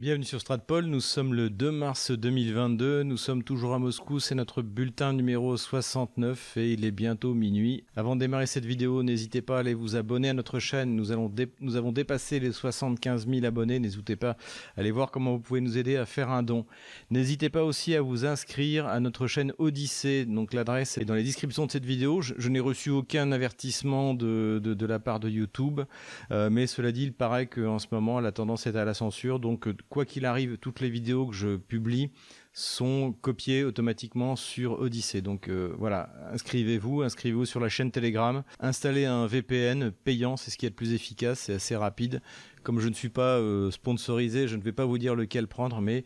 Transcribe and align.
Bienvenue 0.00 0.24
sur 0.24 0.40
Stratpol, 0.40 0.86
nous 0.86 1.02
sommes 1.02 1.34
le 1.34 1.50
2 1.50 1.70
mars 1.72 2.10
2022, 2.10 3.02
nous 3.02 3.18
sommes 3.18 3.44
toujours 3.44 3.74
à 3.74 3.78
Moscou, 3.78 4.18
c'est 4.18 4.34
notre 4.34 4.62
bulletin 4.62 5.12
numéro 5.12 5.58
69 5.58 6.56
et 6.56 6.72
il 6.72 6.86
est 6.86 6.90
bientôt 6.90 7.34
minuit. 7.34 7.84
Avant 7.96 8.16
de 8.16 8.20
démarrer 8.20 8.46
cette 8.46 8.64
vidéo, 8.64 9.02
n'hésitez 9.02 9.42
pas 9.42 9.58
à 9.58 9.60
aller 9.60 9.74
vous 9.74 9.96
abonner 9.96 10.30
à 10.30 10.32
notre 10.32 10.58
chaîne, 10.58 10.96
nous, 10.96 11.12
avons 11.12 11.92
dépassé 11.92 12.40
les 12.40 12.50
75 12.50 13.28
000 13.28 13.44
abonnés, 13.44 13.78
n'hésitez 13.78 14.16
pas 14.16 14.30
à 14.30 14.80
aller 14.80 14.90
voir 14.90 15.10
comment 15.10 15.32
vous 15.32 15.40
pouvez 15.40 15.60
nous 15.60 15.76
aider 15.76 15.96
à 15.96 16.06
faire 16.06 16.30
un 16.30 16.42
don. 16.42 16.64
N'hésitez 17.10 17.50
pas 17.50 17.62
aussi 17.62 17.94
à 17.94 18.00
vous 18.00 18.24
inscrire 18.24 18.86
à 18.86 19.00
notre 19.00 19.26
chaîne 19.26 19.52
Odyssée, 19.58 20.24
donc 20.24 20.54
l'adresse 20.54 20.96
est 20.96 21.04
dans 21.04 21.12
les 21.12 21.24
descriptions 21.24 21.66
de 21.66 21.72
cette 21.72 21.84
vidéo. 21.84 22.22
Je, 22.22 22.48
n'ai 22.48 22.60
reçu 22.60 22.88
aucun 22.88 23.32
avertissement 23.32 24.14
de, 24.14 24.86
la 24.86 24.98
part 24.98 25.20
de 25.20 25.28
YouTube, 25.28 25.82
euh, 26.30 26.48
mais 26.48 26.66
cela 26.66 26.90
dit, 26.90 27.02
il 27.02 27.12
paraît 27.12 27.48
qu'en 27.48 27.78
ce 27.78 27.88
moment 27.92 28.18
la 28.20 28.32
tendance 28.32 28.66
est 28.66 28.76
à 28.76 28.86
la 28.86 28.94
censure, 28.94 29.40
donc 29.40 29.68
quoi 29.90 30.06
qu'il 30.06 30.24
arrive, 30.24 30.56
toutes 30.56 30.80
les 30.80 30.88
vidéos 30.88 31.26
que 31.26 31.34
je 31.34 31.56
publie 31.56 32.10
sont 32.52 33.12
copiées 33.20 33.64
automatiquement 33.64 34.36
sur 34.36 34.80
Odyssey. 34.80 35.20
Donc 35.20 35.48
euh, 35.48 35.74
voilà, 35.78 36.10
inscrivez-vous, 36.32 37.02
inscrivez-vous 37.02 37.44
sur 37.44 37.60
la 37.60 37.68
chaîne 37.68 37.90
Telegram, 37.90 38.42
installez 38.60 39.04
un 39.04 39.26
VPN 39.26 39.90
payant, 39.90 40.36
c'est 40.36 40.50
ce 40.50 40.58
qui 40.58 40.66
est 40.66 40.70
le 40.70 40.74
plus 40.74 40.94
efficace, 40.94 41.40
c'est 41.40 41.54
assez 41.54 41.76
rapide. 41.76 42.22
Comme 42.62 42.78
je 42.78 42.88
ne 42.88 42.94
suis 42.94 43.08
pas 43.08 43.38
euh, 43.38 43.70
sponsorisé, 43.70 44.46
je 44.46 44.56
ne 44.56 44.62
vais 44.62 44.72
pas 44.72 44.84
vous 44.84 44.98
dire 44.98 45.14
lequel 45.14 45.46
prendre, 45.46 45.80
mais 45.80 46.04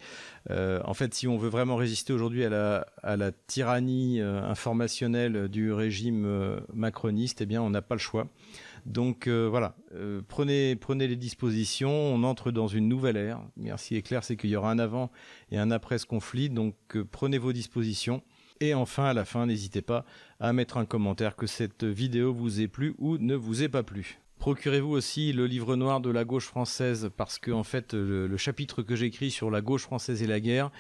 euh, 0.51 0.81
en 0.85 0.95
fait, 0.95 1.13
si 1.13 1.27
on 1.27 1.37
veut 1.37 1.49
vraiment 1.49 1.77
résister 1.77 2.13
aujourd'hui 2.13 2.45
à 2.45 2.49
la, 2.49 2.87
à 3.03 3.17
la 3.17 3.33
tyrannie 3.33 4.21
informationnelle 4.21 5.49
du 5.49 5.73
régime 5.73 6.61
macroniste, 6.73 7.41
eh 7.41 7.47
bien, 7.47 7.61
on 7.61 7.71
n'a 7.71 7.83
pas 7.83 7.97
le 7.97 8.01
choix. 8.01 8.29
Donc 8.87 9.27
euh, 9.27 9.49
voilà, 9.49 9.77
euh, 9.95 10.21
prenez, 10.29 10.77
prenez 10.77 11.07
les 11.07 11.17
dispositions, 11.17 11.91
on 11.91 12.23
entre 12.23 12.51
dans 12.51 12.69
une 12.69 12.89
nouvelle 12.89 13.17
ère. 13.17 13.41
Merci 13.57 13.97
est 13.97 14.03
clair, 14.03 14.25
c'est 14.25 14.37
qu'il 14.37 14.51
y 14.51 14.57
aura 14.57 14.71
un 14.71 14.79
avant 14.79 15.11
et 15.51 15.59
un 15.59 15.71
après 15.71 15.99
ce 15.99 16.07
conflit, 16.07 16.51
donc 16.51 16.75
euh, 16.95 17.05
prenez 17.11 17.39
vos 17.39 17.53
dispositions. 17.53 18.23
Et 18.61 18.75
enfin, 18.75 19.05
à 19.05 19.15
la 19.15 19.25
fin, 19.25 19.47
n'hésitez 19.47 19.83
pas 19.83 20.05
à 20.39 20.53
mettre 20.53 20.77
un 20.77 20.85
commentaire 20.85 21.35
que 21.35 21.47
cette 21.47 21.85
vidéo 21.85 22.33
vous 22.33 22.61
ait 22.61 22.69
plu 22.69 22.95
ou 22.99 23.17
ne 23.19 23.35
vous 23.35 23.63
ait 23.63 23.69
pas 23.69 23.83
plu. 23.83 24.21
Procurez-vous 24.39 24.91
aussi 24.91 25.33
le 25.33 25.47
livre 25.47 25.75
noir 25.75 26.01
de 26.01 26.11
la 26.11 26.25
gauche 26.25 26.47
française 26.47 27.11
parce 27.17 27.39
que 27.39 27.51
en 27.51 27.63
fait 27.63 27.95
le 27.95 28.37
chapitre 28.37 28.83
que 28.83 28.95
j'écris 28.95 29.31
sur 29.31 29.51
la 29.51 29.63
gauche 29.63 29.83
française 29.83 30.23
et 30.23 30.27
la 30.27 30.39
guerre 30.39 30.71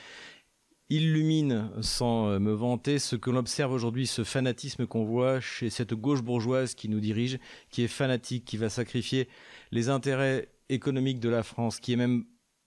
illumine, 0.94 1.70
sans 1.80 2.28
euh, 2.28 2.38
me 2.38 2.52
vanter, 2.52 2.98
ce 2.98 3.16
que 3.16 3.30
l'on 3.30 3.38
observe 3.38 3.72
aujourd'hui, 3.72 4.06
ce 4.06 4.24
fanatisme 4.24 4.86
qu'on 4.86 5.04
voit 5.04 5.40
chez 5.40 5.70
cette 5.70 5.94
gauche 5.94 6.22
bourgeoise 6.22 6.74
qui 6.74 6.88
nous 6.88 7.00
dirige, 7.00 7.38
qui 7.70 7.82
est 7.82 7.88
fanatique, 7.88 8.44
qui 8.44 8.56
va 8.56 8.68
sacrifier 8.68 9.28
les 9.72 9.88
intérêts 9.88 10.48
économiques 10.68 11.20
de 11.20 11.28
la 11.28 11.42
France, 11.42 11.80
qui 11.80 11.92
est 11.92 11.96
même 11.96 12.24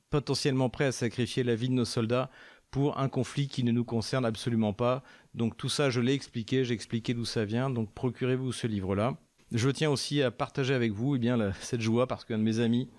potentiellement 0.10 0.70
prêt 0.70 0.86
à 0.86 0.92
sacrifier 0.92 1.44
la 1.44 1.56
vie 1.56 1.70
de 1.70 1.74
nos 1.74 1.86
soldats 1.86 2.30
pour 2.72 3.00
un 3.00 3.10
conflit 3.10 3.48
qui 3.48 3.64
ne 3.64 3.72
nous 3.72 3.86
concerne 3.86 4.26
absolument 4.26 4.74
pas. 4.74 5.04
Donc 5.34 5.56
tout 5.56 5.70
ça, 5.70 5.90
je 5.90 6.02
l'ai 6.02 6.14
expliqué, 6.14 6.66
j'ai 6.66 6.74
expliqué 6.74 7.14
d'où 7.14 7.26
ça 7.26 7.46
vient, 7.46 7.70
donc 7.70 7.94
procurez-vous 7.94 8.52
ce 8.52 8.68
livre-là. 8.68 9.18
Je 9.52 9.70
tiens 9.70 9.90
aussi 9.90 10.22
à 10.22 10.32
partager 10.32 10.74
avec 10.74 10.92
vous 10.92 11.16
eh 11.16 11.20
bien, 11.20 11.54
cette 11.62 11.82
joie 11.82 12.08
parce 12.08 12.26
qu'un 12.26 12.38
de 12.38 12.44
mes 12.44 12.60
amis 12.60 12.90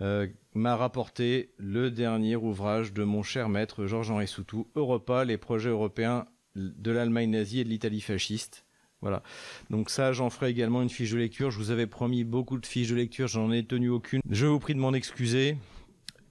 euh, 0.00 0.26
m'a 0.54 0.76
rapporté 0.76 1.50
le 1.58 1.90
dernier 1.90 2.36
ouvrage 2.36 2.92
de 2.92 3.04
mon 3.04 3.22
cher 3.22 3.48
maître 3.48 3.86
Georges-Henri 3.86 4.26
Soutou, 4.26 4.68
Europa, 4.74 5.24
les 5.24 5.38
projets 5.38 5.70
européens 5.70 6.26
de 6.54 6.90
l'Allemagne 6.90 7.30
nazie 7.30 7.60
et 7.60 7.64
de 7.64 7.68
l'Italie 7.68 8.00
fasciste. 8.00 8.64
Voilà. 9.00 9.22
Donc 9.68 9.90
ça, 9.90 10.12
j'en 10.12 10.30
ferai 10.30 10.50
également 10.50 10.80
une 10.80 10.88
fiche 10.88 11.10
de 11.10 11.18
lecture. 11.18 11.50
Je 11.50 11.58
vous 11.58 11.70
avais 11.70 11.88
promis 11.88 12.22
beaucoup 12.22 12.56
de 12.56 12.66
fiches 12.66 12.90
de 12.90 12.94
lecture, 12.94 13.26
j'en 13.26 13.50
ai 13.50 13.64
tenu 13.64 13.90
aucune. 13.90 14.20
Je 14.30 14.46
vous 14.46 14.60
prie 14.60 14.74
de 14.74 14.78
m'en 14.78 14.92
excuser 14.92 15.56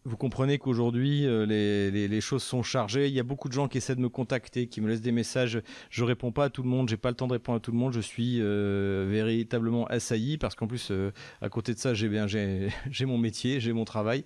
vous 0.04 0.18
comprenez 0.18 0.58
qu'aujourd'hui 0.58 1.26
euh, 1.26 1.46
les, 1.46 2.22
choses 2.22 2.44
sont 2.44 2.64
chargées. 2.64 3.08
Il 3.08 3.14
y 3.14 3.20
a 3.20 3.24
beaucoup 3.24 3.50
de 3.50 3.54
gens 3.54 3.68
qui 3.68 3.78
essaient 3.78 3.96
de 3.96 4.02
me 4.02 4.10
contacter, 4.10 4.68
qui 4.68 4.82
me 4.82 4.88
laissent 4.88 5.02
des 5.02 5.12
messages. 5.12 5.62
Je 5.90 6.04
réponds 6.04 6.32
pas 6.32 6.46
à 6.46 6.50
tout 6.50 6.64
le 6.64 6.70
monde. 6.70 6.90
J'ai 6.90 6.98
pas 6.98 7.10
le 7.10 7.16
temps 7.16 7.28
de 7.28 7.34
répondre 7.34 7.58
à 7.58 7.60
tout 7.60 7.72
le 7.72 7.78
monde. 7.78 7.94
Je 7.94 8.00
suis 8.00 8.38
euh, 8.40 9.06
véritablement 9.10 9.86
assailli 9.88 10.38
parce 10.38 10.56
qu'en 10.56 10.68
plus, 10.68 10.90
euh, 10.92 11.12
à 11.42 11.50
côté 11.50 11.74
de 11.74 11.80
ça, 11.80 11.94
j'ai 11.94 12.10
bien 12.10 12.26
j'ai 12.28 12.72
mon 13.06 13.18
métier, 13.18 13.60
j'ai 13.60 13.74
mon 13.74 13.86
travail. 13.86 14.24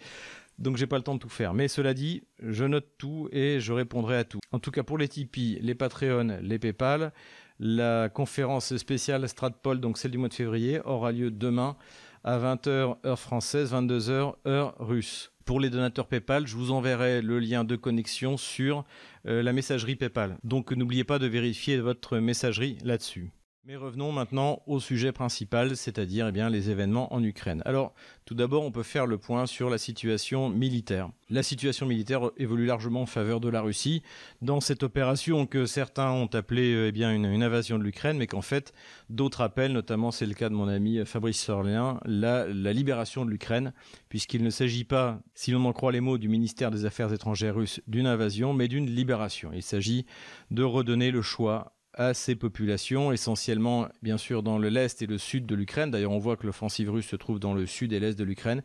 Donc 0.57 0.77
j'ai 0.77 0.87
pas 0.87 0.95
le 0.97 1.03
temps 1.03 1.15
de 1.15 1.19
tout 1.19 1.29
faire. 1.29 1.53
Mais 1.53 1.67
cela 1.67 1.93
dit, 1.93 2.23
je 2.41 2.63
note 2.63 2.87
tout 2.97 3.27
et 3.33 3.59
je 3.59 3.73
répondrai 3.73 4.17
à 4.17 4.23
tout. 4.23 4.39
En 4.53 4.59
tout 4.59 4.71
cas 4.71 4.83
pour 4.83 4.97
les 4.97 5.09
Tipeee, 5.09 5.59
les 5.61 5.75
Patreon, 5.75 6.39
les 6.41 6.59
PayPal, 6.59 7.11
la 7.59 8.07
conférence 8.07 8.75
spéciale 8.77 9.27
Stratpol, 9.27 9.81
donc 9.81 9.97
celle 9.97 10.11
du 10.11 10.17
mois 10.17 10.29
de 10.29 10.33
février, 10.33 10.79
aura 10.85 11.11
lieu 11.11 11.31
demain 11.31 11.75
à 12.23 12.39
20h 12.39 12.95
heure 13.05 13.19
française, 13.19 13.73
22h 13.73 14.35
heure 14.47 14.75
russe. 14.79 15.34
Pour 15.45 15.59
les 15.59 15.69
donateurs 15.69 16.07
PayPal, 16.07 16.47
je 16.47 16.55
vous 16.55 16.71
enverrai 16.71 17.21
le 17.21 17.37
lien 17.37 17.63
de 17.63 17.75
connexion 17.75 18.35
sur 18.35 18.83
euh, 19.27 19.43
la 19.43 19.53
messagerie 19.53 19.95
PayPal. 19.95 20.39
Donc 20.43 20.71
n'oubliez 20.71 21.03
pas 21.03 21.19
de 21.19 21.27
vérifier 21.27 21.77
votre 21.77 22.17
messagerie 22.17 22.79
là-dessus. 22.83 23.31
Mais 23.67 23.77
revenons 23.77 24.11
maintenant 24.11 24.61
au 24.67 24.79
sujet 24.79 25.11
principal, 25.11 25.75
c'est-à-dire 25.75 26.27
eh 26.27 26.31
bien 26.31 26.51
les 26.51 26.69
événements 26.69 27.11
en 27.11 27.23
Ukraine. 27.23 27.63
Alors, 27.65 27.95
tout 28.23 28.35
d'abord, 28.35 28.63
on 28.63 28.71
peut 28.71 28.83
faire 28.83 29.07
le 29.07 29.17
point 29.17 29.47
sur 29.47 29.71
la 29.71 29.79
situation 29.79 30.49
militaire. 30.49 31.09
La 31.31 31.41
situation 31.41 31.87
militaire 31.87 32.29
évolue 32.37 32.67
largement 32.67 33.01
en 33.01 33.05
faveur 33.07 33.39
de 33.39 33.49
la 33.49 33.61
Russie 33.61 34.03
dans 34.43 34.61
cette 34.61 34.83
opération 34.83 35.47
que 35.47 35.65
certains 35.65 36.11
ont 36.11 36.27
appelée 36.27 36.89
eh 36.89 36.91
bien 36.91 37.11
une, 37.11 37.25
invasion 37.41 37.79
de 37.79 37.83
l'Ukraine, 37.83 38.19
mais 38.19 38.27
qu'en 38.27 38.43
fait 38.43 38.71
d'autres 39.09 39.41
appellent, 39.41 39.73
notamment 39.73 40.11
c'est 40.11 40.27
le 40.27 40.35
cas 40.35 40.49
de 40.49 40.53
mon 40.53 40.67
ami 40.67 41.03
Fabrice 41.03 41.41
Sorlien, 41.41 41.99
la, 42.05 42.45
la 42.47 42.71
libération 42.71 43.25
de 43.25 43.31
l'Ukraine, 43.31 43.73
puisqu'il 44.09 44.43
ne 44.43 44.51
s'agit 44.51 44.83
pas, 44.83 45.19
si 45.33 45.49
l'on 45.49 45.65
en 45.65 45.73
croit 45.73 45.91
les 45.91 46.01
mots 46.01 46.19
du 46.19 46.29
ministère 46.29 46.69
des 46.69 46.85
Affaires 46.85 47.11
étrangères 47.11 47.55
russe, 47.55 47.81
d'une 47.87 48.05
invasion, 48.05 48.53
mais 48.53 48.67
d'une 48.67 48.85
libération. 48.85 49.49
Il 49.55 49.63
s'agit 49.63 50.05
de 50.51 50.61
redonner 50.61 51.09
le 51.09 51.23
choix 51.23 51.74
à 51.95 52.13
ces 52.13 52.35
populations, 52.35 53.11
essentiellement 53.11 53.87
bien 54.01 54.17
sûr 54.17 54.43
dans 54.43 54.57
le 54.57 54.69
l'est 54.69 55.01
et 55.01 55.07
le 55.07 55.17
sud 55.17 55.45
de 55.45 55.55
l'Ukraine. 55.55 55.91
D'ailleurs, 55.91 56.11
on 56.11 56.19
voit 56.19 56.37
que 56.37 56.45
l'offensive 56.45 56.91
russe 56.91 57.07
se 57.07 57.15
trouve 57.15 57.39
dans 57.39 57.53
le 57.53 57.65
sud 57.65 57.93
et 57.93 57.99
l'est 57.99 58.17
de 58.17 58.23
l'Ukraine. 58.23 58.61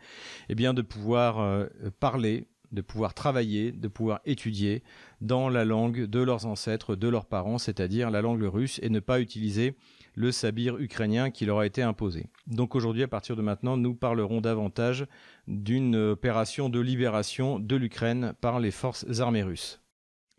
Eh 0.48 0.54
bien, 0.54 0.74
de 0.74 0.82
pouvoir 0.82 1.40
euh, 1.40 1.66
parler, 2.00 2.46
de 2.72 2.82
pouvoir 2.82 3.14
travailler, 3.14 3.72
de 3.72 3.88
pouvoir 3.88 4.20
étudier 4.24 4.82
dans 5.20 5.48
la 5.48 5.64
langue 5.64 6.04
de 6.04 6.20
leurs 6.20 6.46
ancêtres, 6.46 6.96
de 6.96 7.08
leurs 7.08 7.26
parents, 7.26 7.58
c'est-à-dire 7.58 8.10
la 8.10 8.20
langue 8.20 8.42
russe, 8.42 8.78
et 8.82 8.90
ne 8.90 9.00
pas 9.00 9.20
utiliser 9.20 9.74
le 10.14 10.32
sabir 10.32 10.76
ukrainien 10.78 11.30
qui 11.30 11.46
leur 11.46 11.60
a 11.60 11.66
été 11.66 11.82
imposé. 11.82 12.26
Donc 12.46 12.74
aujourd'hui, 12.74 13.02
à 13.02 13.08
partir 13.08 13.36
de 13.36 13.42
maintenant, 13.42 13.76
nous 13.76 13.94
parlerons 13.94 14.40
davantage 14.40 15.06
d'une 15.46 15.96
opération 15.96 16.68
de 16.68 16.80
libération 16.80 17.58
de 17.58 17.76
l'Ukraine 17.76 18.34
par 18.40 18.60
les 18.60 18.70
forces 18.70 19.20
armées 19.20 19.42
russes. 19.42 19.79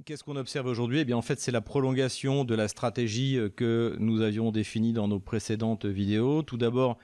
Qu'est-ce 0.05 0.23
qu'on 0.23 0.35
observe 0.35 0.65
aujourd'hui? 0.65 0.99
Eh 0.99 1.05
bien, 1.05 1.17
en 1.17 1.21
fait, 1.21 1.39
c'est 1.39 1.51
la 1.51 1.61
prolongation 1.61 2.43
de 2.43 2.55
la 2.55 2.67
stratégie 2.67 3.37
euh, 3.37 3.49
que 3.49 3.95
nous 3.99 4.21
avions 4.21 4.51
définie 4.51 4.93
dans 4.93 5.07
nos 5.07 5.19
précédentes 5.19 5.85
vidéos. 5.85 6.41
Tout 6.41 6.57
d'abord, 6.57 6.97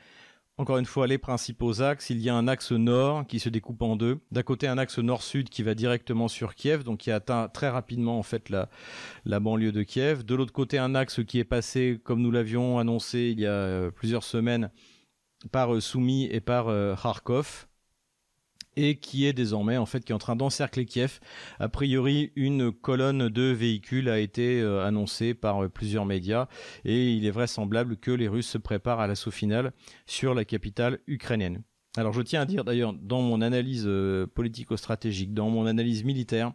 encore 0.58 0.78
une 0.78 0.86
fois, 0.86 1.06
les 1.06 1.20
principaux 1.20 1.82
axes. 1.82 2.10
Il 2.10 2.20
y 2.20 2.30
a 2.30 2.36
un 2.36 2.48
axe 2.48 2.72
nord 2.72 3.28
qui 3.28 3.40
se 3.40 3.50
découpe 3.50 3.82
en 3.84 3.98
deux. 3.98 4.20
D'un 4.32 4.42
côté, 4.42 4.68
un 4.68 4.80
axe 4.80 4.98
nord-sud 4.98 5.50
qui 5.50 5.62
va 5.62 5.76
directement 5.76 6.28
sur 6.28 6.56
Kiev, 6.56 6.84
donc 6.84 7.00
qui 7.00 7.12
atteint 7.12 7.50
très 7.50 7.70
rapidement 7.70 8.18
en 8.18 8.24
fait 8.24 8.50
la, 8.50 8.70
la 9.26 9.40
banlieue 9.40 9.72
de 9.72 9.84
Kiev. 9.84 10.24
De 10.24 10.34
l'autre 10.34 10.54
côté, 10.54 10.80
un 10.80 10.96
axe 10.96 11.24
qui 11.24 11.40
est 11.40 11.44
passé, 11.44 12.00
comme 12.04 12.22
nous 12.22 12.32
l'avions 12.32 12.80
annoncé 12.80 13.30
il 13.32 13.40
y 13.40 13.46
a 13.46 13.52
euh, 13.52 13.92
plusieurs 13.92 14.24
semaines, 14.24 14.72
par 15.52 15.76
euh, 15.76 15.82
Soumy 15.82 16.26
et 16.32 16.40
par 16.42 16.66
Kharkov 17.00 17.68
et 18.78 18.96
qui 18.96 19.26
est 19.26 19.34
désormais 19.34 19.76
en 19.76 19.86
fait 19.86 20.06
qui 20.06 20.14
est 20.14 20.16
en 20.16 20.20
train 20.20 20.38
d'encercler 20.38 20.86
Kiev. 20.86 21.20
A 21.60 21.68
priori, 21.68 22.32
une 22.36 22.72
colonne 22.72 23.28
de 23.28 23.44
véhicules 23.52 24.08
a 24.08 24.20
été 24.20 24.62
euh, 24.62 24.86
annoncée 24.86 25.34
par 25.34 25.64
euh, 25.64 25.68
plusieurs 25.68 26.06
médias 26.06 26.48
et 26.86 27.12
il 27.12 27.26
est 27.26 27.32
vraisemblable 27.32 27.98
que 27.98 28.12
les 28.12 28.28
Russes 28.28 28.48
se 28.48 28.58
préparent 28.58 29.00
à 29.00 29.08
l'assaut 29.08 29.32
final 29.32 29.74
sur 30.06 30.34
la 30.34 30.46
capitale 30.46 31.00
ukrainienne. 31.08 31.64
Alors 31.98 32.14
je 32.14 32.22
tiens 32.22 32.42
à 32.42 32.46
dire 32.46 32.64
d'ailleurs 32.64 32.94
dans 32.94 33.22
mon 33.22 33.42
analyse 33.42 33.86
euh, 33.88 34.28
politico-stratégique, 34.28 35.34
dans 35.34 35.50
mon 35.50 35.66
analyse 35.66 36.04
militaire, 36.04 36.54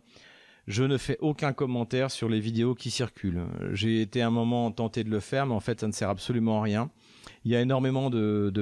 je 0.68 0.84
ne 0.84 0.96
fais 0.96 1.18
aucun 1.20 1.52
commentaire 1.52 2.12
sur 2.12 2.28
les 2.28 2.38
vidéos 2.38 2.76
qui 2.76 2.92
circulent. 2.92 3.46
J'ai 3.72 4.00
été 4.00 4.22
un 4.22 4.30
moment 4.30 4.70
tenté 4.70 5.02
de 5.02 5.10
le 5.10 5.18
faire, 5.18 5.46
mais 5.46 5.54
en 5.54 5.60
fait 5.60 5.80
ça 5.80 5.88
ne 5.88 5.92
sert 5.92 6.08
absolument 6.08 6.60
à 6.60 6.62
rien. 6.62 6.90
Il 7.44 7.50
y 7.50 7.56
a 7.56 7.60
énormément 7.60 8.10
de, 8.10 8.52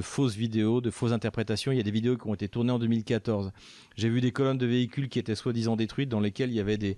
fausses 0.00 0.36
vidéos, 0.36 0.80
de 0.80 0.90
fausses 0.90 1.12
interprétations. 1.12 1.72
Il 1.72 1.76
y 1.76 1.80
a 1.80 1.84
des 1.84 1.90
vidéos 1.90 2.16
qui 2.16 2.26
ont 2.26 2.34
été 2.34 2.48
tournées 2.48 2.72
en 2.72 2.78
2014. 2.78 3.52
J'ai 3.96 4.08
vu 4.08 4.20
des 4.20 4.32
colonnes 4.32 4.58
de 4.58 4.66
véhicules 4.66 5.08
qui 5.08 5.18
étaient 5.18 5.34
soi-disant 5.34 5.76
détruites, 5.76 6.08
dans 6.08 6.20
lesquelles 6.20 6.50
il 6.50 6.56
y 6.56 6.60
avait 6.60 6.78
des, 6.78 6.96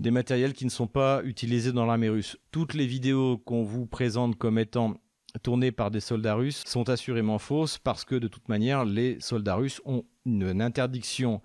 matériels 0.00 0.52
qui 0.52 0.64
ne 0.64 0.70
sont 0.70 0.86
pas 0.86 1.22
utilisés 1.24 1.72
dans 1.72 1.86
l'armée 1.86 2.08
russe. 2.08 2.38
Toutes 2.50 2.74
les 2.74 2.86
vidéos 2.86 3.38
qu'on 3.38 3.62
vous 3.62 3.86
présente 3.86 4.36
comme 4.36 4.58
étant 4.58 4.94
tournées 5.42 5.72
par 5.72 5.90
des 5.90 6.00
soldats 6.00 6.34
russes 6.34 6.62
sont 6.66 6.88
assurément 6.88 7.38
fausses 7.38 7.78
parce 7.78 8.04
que 8.04 8.14
de 8.14 8.28
toute 8.28 8.48
manière, 8.48 8.84
les 8.84 9.20
soldats 9.20 9.56
russes 9.56 9.80
ont 9.84 10.04
une 10.24 10.62
interdiction 10.62 11.42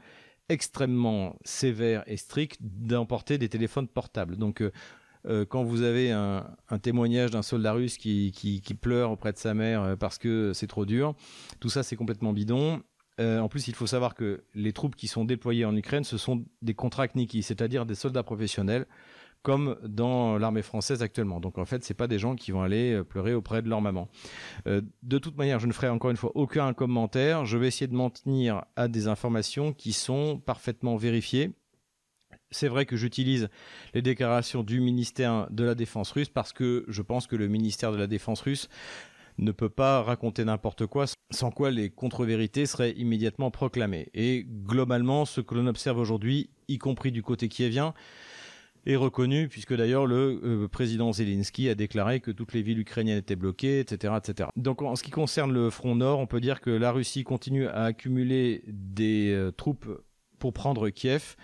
extrêmement 0.49 1.37
sévère 1.43 2.03
et 2.07 2.17
stricte 2.17 2.59
d'emporter 2.61 3.37
des 3.37 3.49
téléphones 3.49 3.87
portables. 3.87 4.37
Donc 4.37 4.61
euh, 4.61 4.71
euh, 5.27 5.45
quand 5.45 5.63
vous 5.63 5.81
avez 5.81 6.11
un, 6.11 6.45
témoignage 6.81 7.31
d'un 7.31 7.41
soldat 7.41 7.73
russe 7.73 7.97
qui, 7.97 8.77
pleure 8.81 9.11
auprès 9.11 9.31
de 9.31 9.37
sa 9.37 9.53
mère 9.53 9.83
euh, 9.83 9.95
parce 9.95 10.17
que 10.17 10.51
c'est 10.53 10.67
trop 10.67 10.85
dur, 10.85 11.15
tout 11.59 11.69
ça 11.69 11.83
c'est 11.83 11.95
complètement 11.95 12.33
bidon. 12.33 12.81
en 13.19 13.47
plus, 13.47 13.67
il 13.67 13.75
faut 13.75 13.87
savoir 13.87 14.15
que 14.15 14.43
les 14.53 14.73
troupes 14.73 14.95
qui 14.95 15.07
sont 15.07 15.25
déployées 15.25 15.65
en 15.65 15.75
Ukraine, 15.75 16.03
ce 16.03 16.17
sont 16.17 16.45
des 16.61 16.73
contrachniki, 16.73 17.43
c'est-à-dire 17.43 17.85
des 17.85 17.95
soldats 17.95 18.23
professionnels 18.23 18.85
comme 19.43 19.77
dans 19.83 20.37
l'armée 20.37 20.61
française 20.61 21.03
actuellement. 21.03 21.39
Donc 21.39 21.57
en 21.57 21.65
fait, 21.65 21.83
c'est 21.83 21.93
pas 21.93 22.07
des 22.07 22.17
gens 22.17 22.35
qui 22.35 22.51
vont 22.51 22.61
aller 22.61 22.93
euh, 22.93 23.03
pleurer 23.03 23.33
auprès 23.35 23.61
de 23.61 23.69
leur 23.69 23.81
maman. 23.81 24.07
Euh, 24.67 24.81
de 25.03 25.19
toute 25.19 25.37
manière, 25.37 25.59
je 25.59 25.67
ne 25.67 25.73
ferai 25.73 25.89
encore 25.89 26.09
une 26.09 26.17
fois 26.17 26.31
aucun 26.33 26.73
commentaire. 26.73 27.45
Je 27.45 27.57
vais 27.57 27.67
essayer 27.67 27.87
de 27.87 27.95
m'en 27.95 28.09
tenir 28.09 28.63
à 28.75 28.87
des 28.87 29.07
informations 29.07 29.73
qui 29.73 29.91
sont 29.91 30.39
parfaitement 30.39 30.95
vérifiées. 30.95 31.51
C'est 32.53 32.67
vrai 32.67 32.85
que 32.85 32.95
j'utilise 32.95 33.49
les 33.93 34.01
déclarations 34.01 34.63
du 34.63 34.79
ministère 34.79 35.47
de 35.49 35.63
la 35.63 35.75
Défense 35.75 36.11
russe 36.11 36.29
parce 36.29 36.53
que 36.53 36.85
je 36.87 37.01
pense 37.01 37.27
que 37.27 37.35
le 37.35 37.47
ministère 37.47 37.91
de 37.91 37.97
la 37.97 38.07
Défense 38.07 38.41
russe 38.41 38.69
ne 39.39 39.51
peut 39.51 39.69
pas 39.69 40.01
raconter 40.03 40.45
n'importe 40.45 40.85
quoi 40.85 41.05
sans 41.33 41.51
quoi 41.51 41.71
les 41.71 41.89
contre-vérités 41.89 42.65
seraient 42.65 42.91
immédiatement 42.91 43.51
proclamées. 43.51 44.09
Et 44.13 44.45
globalement, 44.45 45.25
ce 45.25 45.41
que 45.41 45.55
l'on 45.55 45.67
observe 45.67 45.97
aujourd'hui, 45.97 46.49
y 46.67 46.77
compris 46.77 47.11
du 47.11 47.23
côté 47.23 47.49
qui 47.49 47.67
vient, 47.69 47.93
est 48.85 48.95
reconnu, 48.95 49.47
puisque 49.47 49.73
d'ailleurs 49.73 50.05
le 50.05 50.41
euh, 50.43 50.67
président 50.67 51.13
Zelensky 51.13 51.69
a 51.69 51.75
déclaré 51.75 52.19
que 52.19 52.31
toutes 52.31 52.53
les 52.53 52.61
villes 52.61 52.79
ukrainiennes 52.79 53.17
étaient 53.17 53.37
bloquées, 53.37 53.79
etc., 53.79 54.13
etc. 54.17 54.49
Donc 54.57 54.81
en 54.81 54.95
ce 54.95 55.03
qui 55.03 55.11
concerne 55.11 55.53
le 55.53 55.69
front 55.69 55.95
nord, 55.95 56.19
on 56.19 56.27
peut 56.27 56.41
dire 56.41 56.59
que 56.59 56.69
la 56.69 56.91
Russie 56.91 57.23
continue 57.23 57.67
à 57.67 57.85
accumuler 57.85 58.63
des 58.67 59.31
euh, 59.31 59.51
troupes 59.51 59.87
pour 60.37 60.51
prendre 60.51 60.89
Kiev 60.89 61.35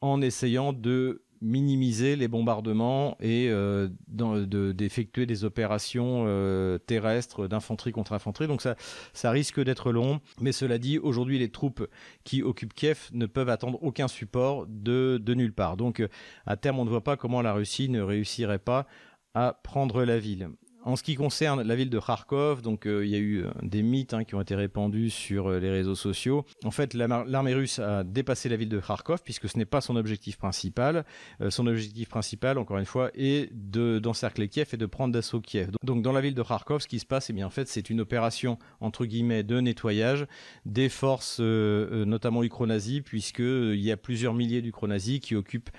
en 0.00 0.20
essayant 0.20 0.72
de 0.72 1.22
minimiser 1.42 2.16
les 2.16 2.28
bombardements 2.28 3.16
et 3.20 3.48
euh, 3.48 3.88
d'effectuer 4.08 5.24
des 5.24 5.44
opérations 5.44 6.24
euh, 6.26 6.78
terrestres 6.78 7.48
d'infanterie 7.48 7.92
contre 7.92 8.12
infanterie. 8.12 8.46
Donc 8.46 8.62
ça, 8.62 9.30
risque 9.30 9.60
d'être 9.62 9.90
long. 9.90 10.20
Mais 10.40 10.52
cela 10.52 10.78
dit, 10.78 10.98
aujourd'hui, 10.98 11.38
les 11.38 11.50
troupes 11.50 11.86
qui 12.24 12.42
occupent 12.42 12.74
Kiev 12.74 13.08
ne 13.12 13.26
peuvent 13.26 13.48
attendre 13.48 13.82
aucun 13.82 14.08
support 14.08 14.66
de, 14.68 15.18
de 15.22 15.34
nulle 15.34 15.54
part. 15.54 15.76
Donc 15.76 16.06
à 16.46 16.56
terme, 16.56 16.78
on 16.78 16.84
ne 16.84 16.90
voit 16.90 17.04
pas 17.04 17.16
comment 17.16 17.40
la 17.40 17.54
Russie 17.54 17.88
ne 17.88 18.02
réussirait 18.02 18.58
pas 18.58 18.86
à 19.34 19.58
prendre 19.62 20.04
la 20.04 20.18
ville. 20.18 20.50
En 20.82 20.96
ce 20.96 21.02
qui 21.02 21.14
concerne 21.14 21.62
la 21.62 21.76
ville 21.76 21.90
de 21.90 21.98
Kharkov, 21.98 22.62
donc 22.62 22.86
euh, 22.86 23.04
il 23.04 23.10
y 23.10 23.14
a 23.14 23.18
eu 23.18 23.44
euh, 23.44 23.50
des 23.62 23.82
mythes 23.82 24.14
hein, 24.14 24.24
qui 24.24 24.34
ont 24.34 24.40
été 24.40 24.54
répandus 24.54 25.10
sur 25.10 25.48
euh, 25.48 25.58
les 25.58 25.70
réseaux 25.70 25.94
sociaux. 25.94 26.46
En 26.64 26.70
fait, 26.70 26.94
l'armée 26.94 27.52
russe 27.52 27.78
a 27.78 28.02
dépassé 28.02 28.48
la 28.48 28.56
ville 28.56 28.70
de 28.70 28.80
Kharkov 28.80 29.20
puisque 29.22 29.46
ce 29.46 29.58
n'est 29.58 29.66
pas 29.66 29.82
son 29.82 29.96
objectif 29.96 30.38
principal. 30.38 31.04
son 31.50 31.66
objectif 31.66 32.08
principal, 32.08 32.56
encore 32.56 32.78
une 32.78 32.86
fois, 32.86 33.10
est 33.14 33.52
d'encercler 33.52 34.48
Kiev 34.48 34.68
et 34.72 34.76
de 34.78 34.86
prendre 34.86 35.12
d'assaut 35.12 35.40
Kiev. 35.40 35.70
Donc, 35.82 36.02
dans 36.02 36.12
la 36.12 36.20
ville 36.20 36.34
de 36.34 36.42
Kharkov, 36.42 36.80
ce 36.80 36.88
qui 36.88 36.98
se 36.98 37.06
passe, 37.06 37.28
eh 37.30 37.32
bien 37.32 37.46
en 37.46 37.50
fait, 37.50 37.68
c'est 37.68 37.90
une 37.90 38.00
opération 38.00 38.58
entre 38.80 39.04
guillemets 39.04 39.42
de 39.42 39.60
nettoyage 39.60 40.26
des 40.64 40.88
forces, 40.88 41.40
notamment 41.40 42.42
ukro-nazis, 42.42 43.02
puisque 43.02 43.40
il 43.40 43.80
y 43.80 43.92
a 43.92 43.96
plusieurs 43.96 44.34
milliers 44.34 44.62
d'ukro-nazis 44.62 45.20
qui 45.20 45.34
occupent 45.34 45.70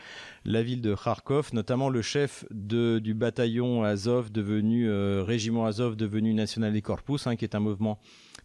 la 0.45 0.63
ville 0.63 0.81
de 0.81 0.95
Kharkov, 0.95 1.49
notamment 1.53 1.89
le 1.89 2.01
chef 2.01 2.45
du 2.51 3.13
bataillon 3.13 3.83
Azov 3.83 4.31
devenu 4.31 4.89
euh, 4.89 5.23
régiment 5.23 5.65
Azov 5.65 5.95
devenu 5.95 6.33
National 6.33 6.79
Corpus, 6.81 7.27
hein, 7.27 7.35
qui 7.35 7.45
est 7.45 7.55
un 7.55 7.59
mouvement 7.59 7.99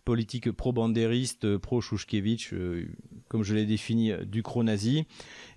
politique 0.07 0.53
pro-bandériste, 0.53 1.45
euh, 1.45 1.59
pro-Chouchkevitch, 1.59 2.55
euh, 2.55 2.87
comme 3.29 3.43
je 3.43 3.55
l'ai 3.55 3.67
défini, 3.67 4.13
du 4.25 4.43
cro-nazi, 4.43 5.05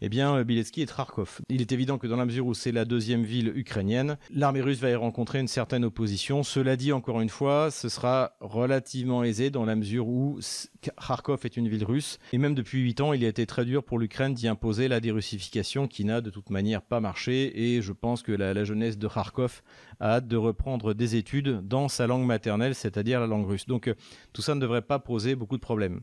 eh 0.01 0.09
bien, 0.09 0.43
Biletsky 0.43 0.81
est 0.81 0.93
Kharkov. 0.93 1.39
Il 1.49 1.61
est 1.61 1.71
évident 1.71 1.99
que 1.99 2.07
dans 2.07 2.17
la 2.17 2.25
mesure 2.25 2.47
où 2.47 2.55
c'est 2.55 2.71
la 2.71 2.83
deuxième 2.83 3.23
ville 3.23 3.53
ukrainienne, 3.55 4.17
l'armée 4.33 4.61
russe 4.61 4.79
va 4.79 4.89
y 4.89 4.95
rencontrer 4.95 5.39
une 5.39 5.47
certaine 5.47 5.85
opposition. 5.85 6.41
Cela 6.41 6.75
dit, 6.75 6.91
encore 6.91 7.21
une 7.21 7.29
fois, 7.29 7.69
ce 7.69 7.89
sera 7.89 8.33
relativement 8.41 9.23
aisé 9.23 9.51
dans 9.51 9.65
la 9.65 9.75
mesure 9.75 10.07
où 10.07 10.39
Kharkov 10.81 11.41
est 11.45 11.55
une 11.55 11.67
ville 11.67 11.85
russe. 11.85 12.17
Et 12.33 12.39
même 12.39 12.55
depuis 12.55 12.79
8 12.79 13.01
ans, 13.01 13.13
il 13.13 13.23
a 13.23 13.27
été 13.27 13.45
très 13.45 13.65
dur 13.65 13.83
pour 13.83 13.99
l'Ukraine 13.99 14.33
d'y 14.33 14.47
imposer 14.47 14.87
la 14.87 14.99
dérussification 14.99 15.87
qui 15.87 16.05
n'a 16.05 16.21
de 16.21 16.31
toute 16.31 16.49
manière 16.49 16.81
pas 16.81 16.99
marché. 16.99 17.75
Et 17.75 17.83
je 17.83 17.93
pense 17.93 18.23
que 18.23 18.31
la, 18.31 18.55
la 18.55 18.63
jeunesse 18.63 18.97
de 18.97 19.07
Kharkov 19.07 19.61
a 19.99 20.15
hâte 20.15 20.27
de 20.27 20.37
reprendre 20.37 20.93
des 20.93 21.15
études 21.15 21.67
dans 21.67 21.87
sa 21.87 22.07
langue 22.07 22.25
maternelle, 22.25 22.75
c'est-à-dire 22.75 23.19
la 23.19 23.27
langue 23.27 23.47
russe. 23.47 23.65
Donc 23.67 23.93
tout 24.33 24.41
ça 24.41 24.55
ne 24.55 24.59
devrait 24.59 24.81
pas 24.81 24.99
poser 24.99 25.35
beaucoup 25.35 25.57
de 25.57 25.61
problèmes. 25.61 26.01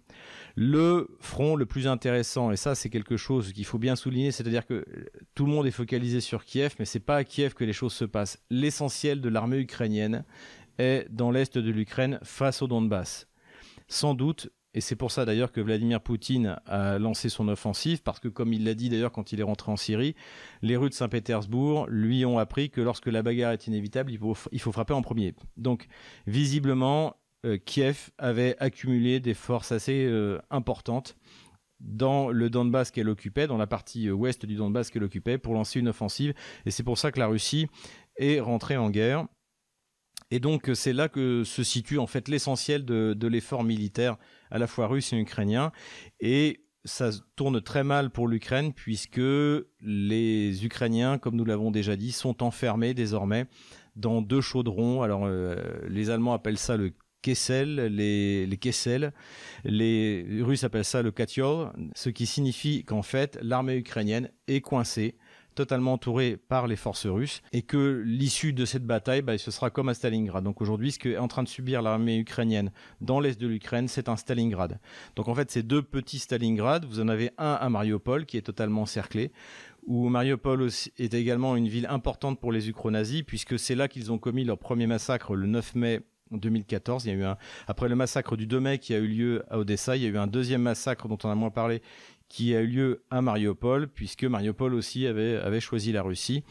Le 0.54 1.16
front 1.20 1.56
le 1.56 1.66
plus 1.66 1.87
intéressant, 1.87 2.50
et 2.50 2.56
ça 2.56 2.75
c'est 2.75 2.90
quelque 2.90 3.16
chose 3.16 3.52
qu'il 3.52 3.64
faut 3.64 3.78
bien 3.78 3.96
souligner, 3.96 4.32
c'est-à-dire 4.32 4.66
que 4.66 4.84
tout 5.34 5.46
le 5.46 5.52
monde 5.52 5.66
est 5.66 5.70
focalisé 5.70 6.20
sur 6.20 6.44
Kiev, 6.44 6.75
mais 6.78 6.84
c'est 6.84 7.00
pas 7.00 7.16
à 7.16 7.25
Kiev 7.25 7.54
que 7.54 7.64
les 7.64 7.72
choses 7.72 7.93
se 7.93 8.04
passent. 8.04 8.38
L'essentiel 8.50 9.20
de 9.20 9.28
l'armée 9.28 9.58
ukrainienne 9.58 10.25
est 10.78 11.06
dans 11.10 11.31
l'est 11.31 11.56
de 11.56 11.70
l'Ukraine 11.70 12.19
face 12.22 12.62
au 12.62 12.66
Donbass. 12.66 13.28
Sans 13.88 14.14
doute 14.14 14.50
et 14.76 14.82
c'est 14.82 14.94
pour 14.94 15.11
ça 15.11 15.25
d'ailleurs 15.25 15.52
que 15.52 15.61
Vladimir 15.62 16.02
Poutine 16.02 16.58
a 16.67 16.99
lancé 16.99 17.31
son 17.31 17.49
offensive, 17.49 18.02
parce 18.02 18.20
que 18.20 18.28
comme 18.28 18.52
il 18.52 18.62
l'a 18.62 18.75
dit 18.75 18.90
d'ailleurs 18.90 19.11
quand 19.11 19.32
il 19.32 19.40
est 19.40 19.43
rentré 19.43 19.73
en 19.73 19.76
Syrie, 19.76 20.14
les 20.61 20.76
rues 20.76 20.90
de 20.90 20.94
Saint-Pétersbourg 20.94 21.87
lui 21.88 22.26
ont 22.26 22.38
appris 22.38 22.69
que 22.69 22.82
lorsque 22.82 23.06
la 23.06 23.23
bagarre 23.23 23.52
est 23.52 23.67
inévitable, 23.67 24.12
il 24.12 24.19
faut, 24.19 24.73
frapper 24.73 24.93
en 24.93 25.00
premier. 25.00 25.34
Donc 25.56 25.87
visiblement, 26.26 27.17
euh, 27.46 27.56
Kiev 27.56 28.11
avait 28.19 28.55
accumulé 28.58 29.19
des 29.19 29.32
forces 29.32 29.73
assez 29.73 30.05
euh, 30.05 30.38
importantes 30.50 31.17
dans 31.81 32.28
le 32.28 32.50
Donbass 32.50 32.90
qu'elle 32.90 33.08
occupait, 33.08 33.46
dans 33.46 33.56
la 33.56 33.67
partie 33.67 34.08
euh, 34.08 34.12
ouest 34.12 34.44
du 34.44 34.56
Donbass 34.56 34.90
qu'elle 34.90 35.05
occupait, 35.05 35.38
pour 35.38 35.55
lancer 35.55 35.81
une 35.81 35.88
offensive. 35.88 36.34
Et 36.67 36.70
c'est 36.70 36.82
pour 36.82 36.99
ça 36.99 37.11
que 37.12 37.19
la 37.19 37.28
Russie 37.28 37.67
est 38.19 38.40
rentrée 38.40 38.76
en 38.76 38.90
guerre. 38.90 39.26
Et 40.31 40.38
donc 40.38 40.70
c'est 40.75 40.93
là 40.93 41.08
que 41.08 41.44
se 41.44 41.62
situe 41.62 41.99
en 41.99 42.06
fait 42.06 42.28
l'essentiel 42.28 42.84
de 42.84 43.26
l'effort 43.26 43.64
militaire 43.64 44.19
à 44.50 44.58
la 44.58 44.66
fois 44.66 44.87
russe 44.87 45.12
et 45.12 45.16
ukrainien. 45.16 45.72
Et 46.20 46.66
ça 46.84 47.10
tourne 47.34 47.60
très 47.60 47.84
mal 47.84 48.10
pour 48.10 48.28
l'Ukraine 48.28 48.72
puisque 48.72 49.20
les 49.81 50.64
Ukrainiens, 50.64 51.19
comme 51.19 51.37
nous 51.37 51.44
l'avons 51.44 51.70
déjà 51.70 51.96
dit, 51.96 52.12
sont 52.12 52.43
enfermés 52.43 52.94
désormais 52.94 53.46
dans 53.96 54.22
deux 54.22 54.40
chaudrons. 54.40 55.02
Alors 55.02 55.25
euh, 55.25 55.56
les 55.88 56.10
Allemands 56.10 56.34
appellent 56.34 56.58
ça 56.58 56.76
le 56.76 56.93
Kessel, 57.22 57.87
les, 57.87 58.56
Kessel, 58.60 59.12
les 59.64 60.25
Russes 60.43 60.62
appellent 60.62 60.84
ça 60.84 61.02
le 61.02 61.10
Katyol, 61.10 61.72
ce 61.96 62.08
qui 62.08 62.25
signifie 62.25 62.84
qu'en 62.84 63.02
fait 63.02 63.37
l'armée 63.42 63.75
ukrainienne 63.76 64.31
est 64.46 64.60
coincée 64.60 65.16
totalement 65.56 65.94
entouré 65.94 66.37
par 66.37 66.69
les 66.69 66.76
forces 66.76 67.06
russes 67.06 67.43
et 67.53 67.62
que 67.62 68.03
l'issue 68.06 68.53
de 68.53 68.64
cette 68.64 68.87
bataille, 68.87 69.23
bah, 69.23 69.37
ce 69.38 69.50
sera 69.50 69.70
comme 69.70 69.88
à 69.88 69.94
Stalingrad. 69.94 70.44
Donc 70.44 70.61
aujourd'hui, 70.61 70.93
ce 70.93 71.00
qu'est 71.00 71.17
en 71.17 71.26
train 71.26 71.43
de 71.43 71.49
subir 71.49 71.82
l'armée 71.82 72.19
ukrainienne 72.19 72.70
dans 73.00 73.19
l'est 73.19 73.41
de 73.41 73.49
l'Ukraine, 73.49 73.88
c'est 73.88 74.08
un 74.08 74.17
Stalingrad. 74.17 74.79
Donc 75.17 75.26
en 75.26 75.35
fait, 75.35 75.50
ces 75.50 75.64
deux 75.64 75.82
petits 75.82 76.20
Stalingrad, 76.20 76.85
vous 76.85 77.00
en 77.00 77.08
avez 77.08 77.31
un 77.38 77.55
à 77.55 77.69
Mariupol 77.69 78.26
qui 78.26 78.37
est 78.37 78.43
totalement 78.43 78.87
cerclé, 78.87 79.33
où 79.87 80.09
Mariupol 80.09 80.69
est 80.99 81.14
également 81.14 81.57
une 81.57 81.69
ville 81.69 81.87
importante 81.88 82.38
pour 82.38 82.52
les 82.52 82.69
ukro-nazis, 82.69 83.23
puisque 83.23 83.59
c'est 83.59 83.75
là 83.75 83.88
qu'ils 83.88 84.12
ont 84.12 84.19
commis 84.19 84.45
leur 84.45 84.59
premier 84.59 84.87
massacre 84.87 85.35
le 85.35 85.47
9 85.47 85.75
mai 85.75 86.00
2014, 86.33 87.04
il 87.04 87.09
y 87.09 87.12
a 87.12 87.14
eu 87.14 87.25
un, 87.25 87.37
après 87.69 87.88
le 87.88 87.95
massacre 87.95 88.37
du 88.37 88.47
2 88.47 88.61
mai 88.61 88.78
qui 88.78 88.95
a 88.95 88.99
eu 88.99 89.07
lieu 89.07 89.45
à 89.49 89.59
Odessa, 89.59 89.97
il 89.97 90.02
y 90.02 90.07
a 90.07 90.09
eu 90.09 90.19
un 90.19 90.26
deuxième 90.26 90.62
massacre 90.62 91.09
dont 91.09 91.19
on 91.23 91.30
a 91.30 91.35
moins 91.35 91.50
parlé, 91.50 91.83
qui 92.28 92.54
a 92.54 92.61
eu 92.61 92.66
lieu 92.66 93.02
à 93.11 93.23
Mariupol, 93.23 93.88
puisque 93.88 94.25
Mariupol 94.25 94.75
aussi 94.75 95.06
avait, 95.06 95.61
choisi 95.61 95.92
la 95.92 96.02
Russie. 96.02 96.42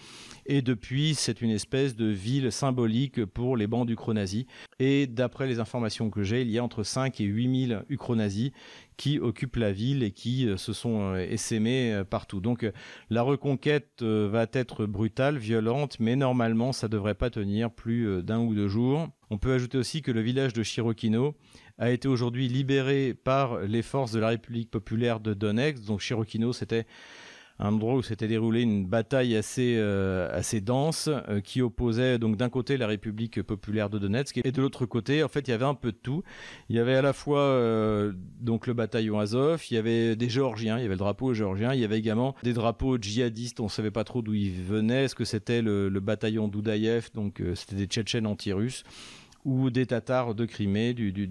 Et 0.45 0.61
depuis, 0.61 1.15
c'est 1.15 1.41
une 1.41 1.49
espèce 1.49 1.95
de 1.95 2.05
ville 2.05 2.51
symbolique 2.51 3.25
pour 3.25 3.57
les 3.57 3.67
bandes 3.67 3.89
ukro-nazis. 3.89 4.45
Et 4.79 5.07
d'après 5.07 5.47
les 5.47 5.59
informations 5.59 6.09
que 6.09 6.23
j'ai, 6.23 6.41
il 6.41 6.51
y 6.51 6.59
a 6.59 6.63
entre 6.63 6.83
5 6.83 7.19
et 7.19 7.23
8 7.23 7.67
000 7.67 7.81
ukro-nazis 7.89 8.51
qui 8.97 9.19
occupent 9.19 9.57
la 9.57 9.71
ville 9.71 10.03
et 10.03 10.11
qui 10.11 10.47
euh, 10.47 10.57
se 10.57 10.73
sont 10.73 11.13
euh, 11.13 11.17
essaimés 11.17 11.93
euh, 11.93 12.03
partout. 12.03 12.39
Donc 12.39 12.69
la 13.09 13.21
reconquête 13.21 14.03
va 14.03 14.45
être 14.53 14.85
brutale, 14.85 15.37
violente, 15.37 15.97
mais 15.99 16.15
normalement, 16.15 16.71
ça 16.71 16.87
devrait 16.87 17.15
pas 17.15 17.29
tenir 17.29 17.71
plus 17.71 18.23
d'un 18.23 18.39
ou 18.39 18.53
deux 18.53 18.67
jours. 18.67 19.07
On 19.29 19.37
peut 19.37 19.53
ajouter 19.53 19.77
aussi 19.77 20.01
que 20.01 20.11
le 20.11 20.21
village 20.21 20.53
de 20.53 20.63
Chirokino 20.63 21.35
a 21.77 21.91
été 21.91 22.07
aujourd'hui 22.07 22.47
libéré 22.47 23.13
par 23.13 23.59
les 23.59 23.81
forces 23.81 24.11
de 24.11 24.19
la 24.19 24.29
République 24.29 24.71
populaire 24.71 25.19
de 25.19 25.33
Donetsk. 25.33 25.83
Donc 25.85 25.99
Chirokino, 25.99 26.53
c'était 26.53 26.85
un 27.59 27.73
endroit 27.73 27.95
où 27.95 28.01
s'était 28.01 28.27
déroulée 28.27 28.61
une 28.61 28.85
bataille 28.85 29.35
assez 29.35 29.75
euh, 29.77 30.29
assez 30.37 30.59
dense 30.59 31.09
euh, 31.09 31.39
qui 31.39 31.61
opposait 31.61 32.19
donc 32.19 32.35
d'un 32.35 32.49
côté 32.49 32.75
la 32.75 32.87
République 32.87 33.41
populaire 33.43 33.89
de 33.89 33.97
Donetsk 33.97 34.41
et 34.43 34.51
de 34.51 34.61
l'autre 34.61 34.85
côté 34.85 35.23
en 35.23 35.29
fait 35.29 35.47
il 35.47 35.51
y 35.51 35.53
avait 35.53 35.65
un 35.65 35.73
peu 35.73 35.91
de 35.91 35.97
tout. 35.97 36.23
Il 36.69 36.75
y 36.75 36.79
avait 36.79 36.95
à 36.95 37.01
la 37.01 37.13
fois 37.13 37.39
euh, 37.39 38.11
donc 38.41 38.67
le 38.67 38.73
bataillon 38.73 39.19
Azov, 39.19 39.63
il 39.71 39.75
y 39.75 39.77
avait 39.77 40.15
des 40.15 40.29
Géorgiens, 40.29 40.77
il 40.77 40.81
y 40.81 40.85
avait 40.85 40.95
le 40.95 40.99
drapeau 40.99 41.33
géorgien, 41.33 41.73
il 41.73 41.79
y 41.79 41.85
avait 41.85 41.97
également 41.97 42.35
des 42.43 42.53
drapeaux 42.53 42.97
djihadistes, 42.97 43.59
on 43.61 43.69
savait 43.69 43.91
pas 43.91 44.03
trop 44.03 44.21
d'où 44.21 44.33
ils 44.33 44.61
venaient, 44.61 45.05
est-ce 45.05 45.15
que 45.15 45.25
c'était 45.25 45.61
le, 45.61 45.89
bataillon 45.99 46.47
Doudaïev, 46.47 47.09
donc 47.13 47.41
c'était 47.55 47.75
des 47.75 47.85
Tchétchènes 47.85 48.27
anti-russes 48.27 48.83
ou 49.45 49.69
des 49.69 49.85
Tatars 49.85 50.33
de 50.35 50.45
Crimée, 50.45 50.93
du, 50.93 51.29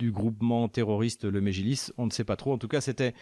du, 0.00 0.10
groupement 0.12 0.68
terroriste 0.68 1.24
le 1.24 1.40
Mégilis, 1.40 1.92
on 1.98 2.06
ne 2.06 2.10
sait 2.10 2.24
pas 2.24 2.36
trop. 2.36 2.52
En 2.52 2.58
tout 2.58 2.68
cas, 2.68 2.80
c'était 2.80 3.14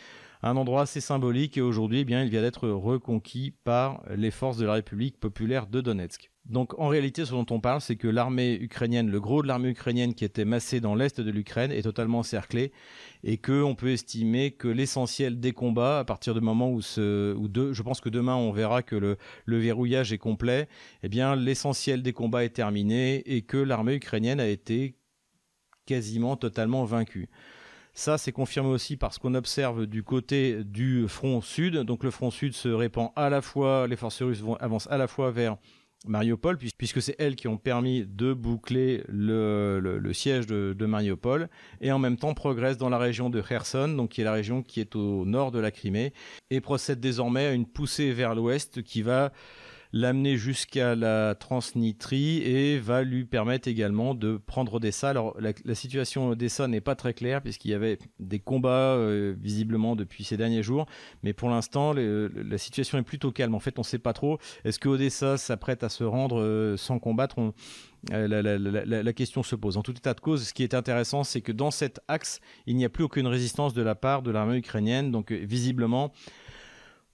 un 0.43 0.57
endroit 0.57 0.83
assez 0.83 1.01
symbolique 1.01 1.57
et 1.57 1.61
aujourd'hui, 1.61 2.01
eh 2.01 2.05
bien, 2.05 2.23
il 2.23 2.31
vient 2.31 2.43
d'être 2.43 2.69
reconquis 2.69 3.53
par 3.65 4.03
les 4.15 4.31
forces 4.31 4.57
de 4.57 4.67
la 4.67 4.75
République 4.75 5.19
populaire 5.19 5.67
de 5.67 5.81
Donetsk. 5.81 6.31
Donc 6.49 6.79
en 6.79 6.89
réalité, 6.89 7.27
ce 7.27 7.33
dont 7.33 7.45
on 7.51 7.61
parle, 7.61 7.83
c'est 7.83 7.97
que 7.97 8.09
l'armée 8.09 8.55
ukrainienne, 8.55 9.11
le 9.11 9.21
gros 9.21 9.43
de 9.43 9.49
l'armée 9.49 9.69
ukrainienne 9.69 10.15
qui 10.15 10.25
était 10.25 10.47
massée 10.47 10.81
dans 10.81 10.95
l'est 10.95 11.21
de 11.21 11.31
l'Ukraine, 11.31 11.71
est 11.71 11.83
totalement 11.83 12.21
encerclé 12.21 12.73
et 13.23 13.37
que 13.37 13.63
on 13.63 13.75
peut 13.75 13.91
estimer 13.91 14.53
que 14.53 14.69
l'essentiel 14.69 15.41
des 15.41 15.53
combats, 15.53 15.99
à 15.99 16.05
partir 16.05 16.33
du 16.33 16.41
moment 16.41 16.71
où 16.71 16.81
ce, 16.81 17.37
je 17.73 17.83
pense 17.83 18.01
que 18.01 18.09
demain 18.09 18.35
on 18.35 18.51
verra 18.51 18.83
que 18.83 18.97
le, 18.97 19.19
le 19.45 19.59
verrouillage 19.59 20.13
est 20.15 20.19
complet, 20.19 20.69
eh 21.03 21.11
bien 21.11 21.37
l'essentiel 21.37 22.03
des 22.03 22.15
combats 22.15 22.45
est 22.45 22.55
terminé 22.55 23.17
et 23.27 23.43
que 23.43 23.59
l'armée 23.59 23.97
ukrainienne 23.97 24.41
a 24.41 24.49
été 24.49 24.95
quasiment 25.89 26.37
totalement 26.37 26.85
vaincue. 26.85 27.31
Ça, 27.95 28.19
c'est 28.19 28.31
confirmé 28.31 28.69
aussi 28.69 28.99
par 28.99 29.15
ce 29.15 29.19
qu'on 29.19 29.35
observe 29.35 29.87
du 29.87 30.03
côté 30.03 30.63
du 30.63 31.09
front 31.09 31.41
sud. 31.41 31.79
Donc 31.79 32.05
le 32.05 32.11
front 32.11 32.31
sud 32.31 32.53
se 32.53 32.69
répand 32.69 33.09
à 33.17 33.31
la 33.31 33.41
fois, 33.41 33.87
les 33.89 33.97
forces 33.97 34.23
russes 34.23 34.43
vont, 34.43 34.57
avancent 34.57 34.87
à 34.91 34.99
la 34.99 35.09
fois 35.09 35.31
vers 35.31 35.57
Mariupol, 36.07 36.59
puisque 36.59 37.03
c'est 37.03 37.17
elles 37.19 37.35
qui 37.35 37.49
ont 37.49 37.57
permis 37.57 38.05
de 38.07 38.35
boucler 38.35 39.03
le, 39.09 40.13
siège 40.13 40.47
de, 40.47 40.87
Mariupol, 40.87 41.49
et 41.81 41.91
en 41.91 41.99
même 41.99 42.17
temps 42.17 42.35
progressent 42.35 42.79
dans 42.79 42.91
la 42.91 42.99
région 42.99 43.31
de 43.31 43.41
Kherson, 43.41 44.07
qui 44.09 44.21
est 44.21 44.25
la 44.25 44.33
région 44.33 44.63
qui 44.63 44.81
est 44.81 44.95
au 44.95 45.25
nord 45.25 45.51
de 45.51 45.59
la 45.59 45.71
Crimée, 45.71 46.13
et 46.51 46.61
procède 46.61 47.01
désormais 47.01 47.47
à 47.47 47.53
une 47.53 47.67
poussée 47.67 48.13
vers 48.13 48.35
l'ouest 48.35 48.83
qui 48.83 49.03
va 49.03 49.33
l'amener 49.93 50.37
jusqu'à 50.37 50.95
la 50.95 51.35
Transnistrie 51.35 52.43
et 52.43 52.79
va 52.79 53.03
lui 53.03 53.25
permettre 53.25 53.69
également 53.69 54.15
de 54.15 54.37
prendre 54.37 54.75
Odessa. 54.75 55.09
Alors 55.09 55.37
la, 55.41 55.75
situation 55.75 56.31
Odessa 56.31 56.69
n'est 56.69 56.81
pas 56.81 56.95
très 56.95 57.15
claire 57.15 57.43
puisqu'il 57.43 57.71
y 57.71 57.75
avait 57.75 57.99
des 58.21 58.39
combats 58.39 58.95
euh, 58.95 59.35
visiblement 59.39 59.97
depuis 59.97 60.25
ces 60.25 60.37
derniers 60.37 60.63
jours, 60.63 60.87
mais 61.23 61.33
pour 61.33 61.49
l'instant 61.49 61.95
la 61.95 62.59
situation 62.59 62.99
est 62.99 63.03
plutôt 63.03 63.33
calme. 63.33 63.55
En 63.55 63.61
fait, 63.61 63.79
on 63.79 63.83
ne 63.83 63.87
sait 63.87 63.99
pas 63.99 64.13
trop. 64.13 64.39
Est-ce 64.65 64.79
que 64.79 64.89
Odessa 64.89 65.37
s'apprête 65.39 65.83
à 65.83 65.89
se 65.89 66.05
rendre 66.05 66.41
euh, 66.41 66.77
sans 66.77 66.99
combattre? 66.99 67.37
Euh, 68.13 69.03
la, 69.03 69.13
question 69.13 69.43
se 69.43 69.57
pose. 69.57 69.77
En 69.77 69.83
tout 69.83 69.93
état 69.93 70.15
de 70.15 70.21
cause, 70.21 70.47
ce 70.49 70.55
qui 70.55 70.63
est 70.63 70.75
intéressant, 70.75 71.25
c'est 71.25 71.41
que 71.41 71.53
dans 71.53 71.71
cet 71.71 72.01
axe, 72.09 72.41
il 72.67 72.77
n'y 72.77 72.85
a 72.85 72.89
plus 72.89 73.05
aucune 73.05 73.27
résistance 73.27 73.75
de 73.75 73.83
la 73.83 73.95
part 73.95 74.23
de 74.23 74.31
l'armée 74.31 74.57
ukrainienne. 74.57 75.11
Donc, 75.11 75.33
visiblement, 75.33 76.13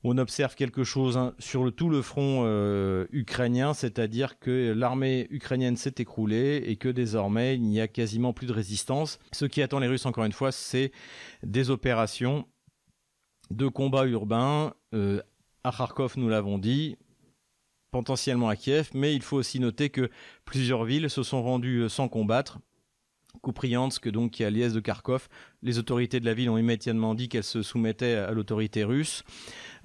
on 0.04 0.18
observe 0.18 0.54
quelque 0.54 0.84
chose 0.84 1.16
hein, 1.16 1.34
sur 1.38 1.75
tout 1.75 1.88
le 1.88 2.02
front 2.02 2.42
euh, 2.44 3.06
ukrainien, 3.11 3.73
c'est-à-dire 3.73 4.38
que 4.38 4.73
l'armée 4.76 5.26
ukrainienne 5.30 5.78
s'est 5.78 5.94
écroulée 5.96 6.62
et 6.66 6.76
que 6.76 6.90
désormais 6.90 7.54
il 7.54 7.62
n'y 7.62 7.80
a 7.80 7.88
quasiment 7.88 8.34
plus 8.34 8.46
de 8.46 8.52
résistance. 8.52 9.18
Ce 9.32 9.46
qui 9.46 9.62
attend 9.62 9.78
les 9.78 9.88
Russes, 9.88 10.04
encore 10.04 10.25
une 10.25 10.32
fois, 10.32 10.52
c'est 10.52 10.92
des 11.42 11.70
opérations 11.70 12.46
de 13.50 13.66
combat 13.66 14.04
urbain. 14.04 14.75
Euh, 14.94 15.23
à 15.64 15.73
Kharkov, 15.73 16.14
nous 16.18 16.28
l'avons 16.28 16.58
dit, 16.58 16.99
potentiellement 17.90 18.50
à 18.50 18.56
Kiev, 18.56 18.90
mais 18.92 19.14
il 19.14 19.23
faut 19.23 19.38
aussi 19.38 19.58
noter 19.58 19.88
que 19.88 20.11
plusieurs 20.44 20.84
villes 20.84 21.08
se 21.08 21.23
sont 21.23 21.42
rendues 21.42 21.80
euh, 21.80 21.88
sans 21.88 22.08
combattre. 22.08 22.58
Kupriansk, 23.44 24.08
donc 24.08 24.32
qui 24.32 24.42
est 24.42 24.46
à 24.46 24.50
l'est 24.50 24.74
de 24.74 24.80
Kharkov, 24.80 25.28
les 25.62 25.78
autorités 25.78 26.20
de 26.20 26.24
la 26.24 26.34
ville 26.34 26.50
ont 26.50 26.58
immédiatement 26.58 27.14
dit 27.14 27.28
qu'elles 27.28 27.44
se 27.44 27.62
soumettaient 27.62 28.14
à 28.14 28.32
l'autorité 28.32 28.84
russe. 28.84 29.22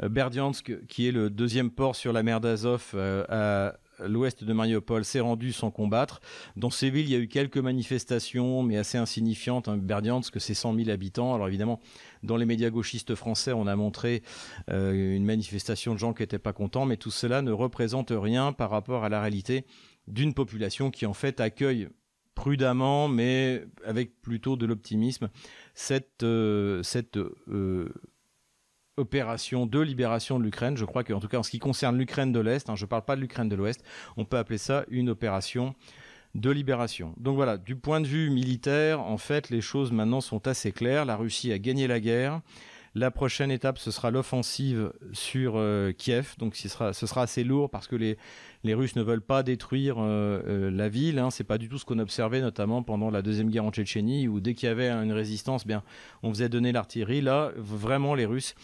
Euh, 0.02 0.10
Berdiansk, 0.10 0.86
qui 0.88 1.08
est 1.08 1.12
le 1.12 1.30
deuxième 1.30 1.70
port 1.70 1.96
sur 1.96 2.14
la 2.14 2.24
mer 2.24 2.42
d'Azov 2.42 2.92
euh, 2.96 3.24
à 3.30 3.78
l'ouest 4.08 4.44
de 4.44 4.54
Mariupol 4.54 5.04
s'est 5.04 5.20
rendu 5.20 5.52
sans 5.52 5.72
combattre. 5.72 6.22
Dans 6.56 6.70
ces 6.70 6.90
villes, 6.90 7.06
il 7.06 7.12
y 7.12 7.16
a 7.16 7.20
eu 7.20 7.28
quelques 7.28 7.58
manifestations, 7.58 8.64
mais 8.64 8.78
assez 8.78 8.98
insignifiantes. 8.98 9.68
Hein. 9.68 9.78
Berdiansk, 9.78 10.40
c'est 10.40 10.54
100 10.54 10.76
000 10.76 10.90
habitants. 10.90 11.34
Alors 11.36 11.48
évidemment, 11.48 11.80
dans 12.24 12.38
les 12.38 12.46
médias 12.46 12.70
gauchistes 12.70 13.16
français, 13.16 13.52
on 13.52 13.68
a 13.68 13.76
montré 13.76 14.24
euh, 14.70 15.16
une 15.16 15.26
manifestation 15.26 15.94
de 15.94 16.00
gens 16.00 16.14
qui 16.14 16.24
n'étaient 16.24 16.40
pas 16.40 16.54
contents, 16.54 16.86
mais 16.86 16.98
tout 16.98 17.12
cela 17.12 17.42
ne 17.42 17.52
représente 17.52 18.12
rien 18.16 18.54
par 18.54 18.70
rapport 18.70 19.04
à 19.04 19.10
la 19.10 19.22
réalité 19.22 19.66
d'une 20.08 20.34
population 20.34 20.92
qui 20.92 21.06
en 21.06 21.14
fait 21.14 21.40
accueille 21.40 21.88
prudemment, 22.40 23.10
mais 23.10 23.66
avec 23.86 24.22
plutôt 24.22 24.56
de 24.56 24.66
l'optimisme, 24.66 25.30
cette, 25.74 26.26
cette 26.84 27.20
opération 28.96 29.66
de 29.66 29.80
libération 29.80 30.40
de 30.40 30.46
l'Ukraine. 30.46 30.78
Je 30.78 30.86
crois 30.86 31.04
qu'en 31.04 31.20
tout 31.20 31.28
cas 31.28 31.38
en 31.38 31.44
ce 31.44 31.52
qui 31.52 31.60
concerne 31.60 31.98
l'Ukraine 31.98 32.32
de 32.32 32.40
l'Est, 32.40 32.70
hein, 32.70 32.76
je 32.76 32.86
ne 32.86 32.88
parle 32.88 33.04
pas 33.04 33.16
de 33.18 33.22
l'Ukraine 33.22 33.50
de 33.50 33.56
l'Ouest, 33.56 33.84
on 34.18 34.24
peut 34.24 34.38
appeler 34.38 34.58
ça 34.58 34.86
une 34.90 35.10
opération 35.10 35.76
de 36.36 36.50
libération. 36.50 37.14
Donc 37.18 37.36
voilà, 37.36 37.58
du 37.58 37.76
point 37.76 38.00
de 38.00 38.08
vue 38.08 38.30
militaire, 38.30 39.02
en 39.02 39.18
fait, 39.18 39.50
les 39.50 39.62
choses 39.62 39.92
maintenant 39.92 40.22
sont 40.22 40.48
assez 40.48 40.72
claires. 40.72 41.06
La 41.06 41.16
Russie 41.16 41.52
a 41.52 41.58
gagné 41.58 41.88
la 41.88 42.00
guerre. 42.00 42.42
La 42.96 43.12
prochaine 43.12 43.52
étape, 43.52 43.78
ce 43.78 43.92
sera 43.92 44.12
l'offensive 44.12 44.92
sur 45.12 45.54
euh, 45.56 45.92
Kiev. 45.92 46.36
Donc 46.38 46.56
ce 46.56 46.68
sera, 46.68 47.22
assez 47.22 47.44
lourd 47.44 47.70
parce 47.70 47.88
que 47.88 47.96
les, 47.96 48.18
les 48.64 48.74
Russes 48.74 48.96
ne 48.96 49.04
veulent 49.04 49.22
pas 49.22 49.44
détruire 49.44 49.98
euh, 50.00 50.42
euh, 50.48 50.72
la 50.72 50.90
ville. 50.90 51.20
Hein. 51.20 51.30
C'est 51.30 51.44
pas 51.44 51.58
du 51.58 51.70
tout 51.70 51.78
ce 51.78 51.86
qu'on 51.86 52.00
observait 52.00 52.42
notamment 52.42 52.82
pendant 52.82 53.12
la 53.12 53.22
deuxième 53.22 53.50
guerre 53.50 53.66
en 53.66 53.72
Tchétchénie 53.72 54.28
où 54.28 54.40
dès 54.40 54.54
qu'il 54.54 54.68
y 54.68 54.72
avait 54.72 54.90
une 54.90 55.12
résistance, 55.12 55.68
bien 55.68 55.84
on 56.24 56.30
faisait 56.30 56.50
donner 56.50 56.72
l'artillerie. 56.72 57.22
Là, 57.22 57.52
vraiment, 57.56 58.16
les 58.16 58.26
Russes 58.26 58.56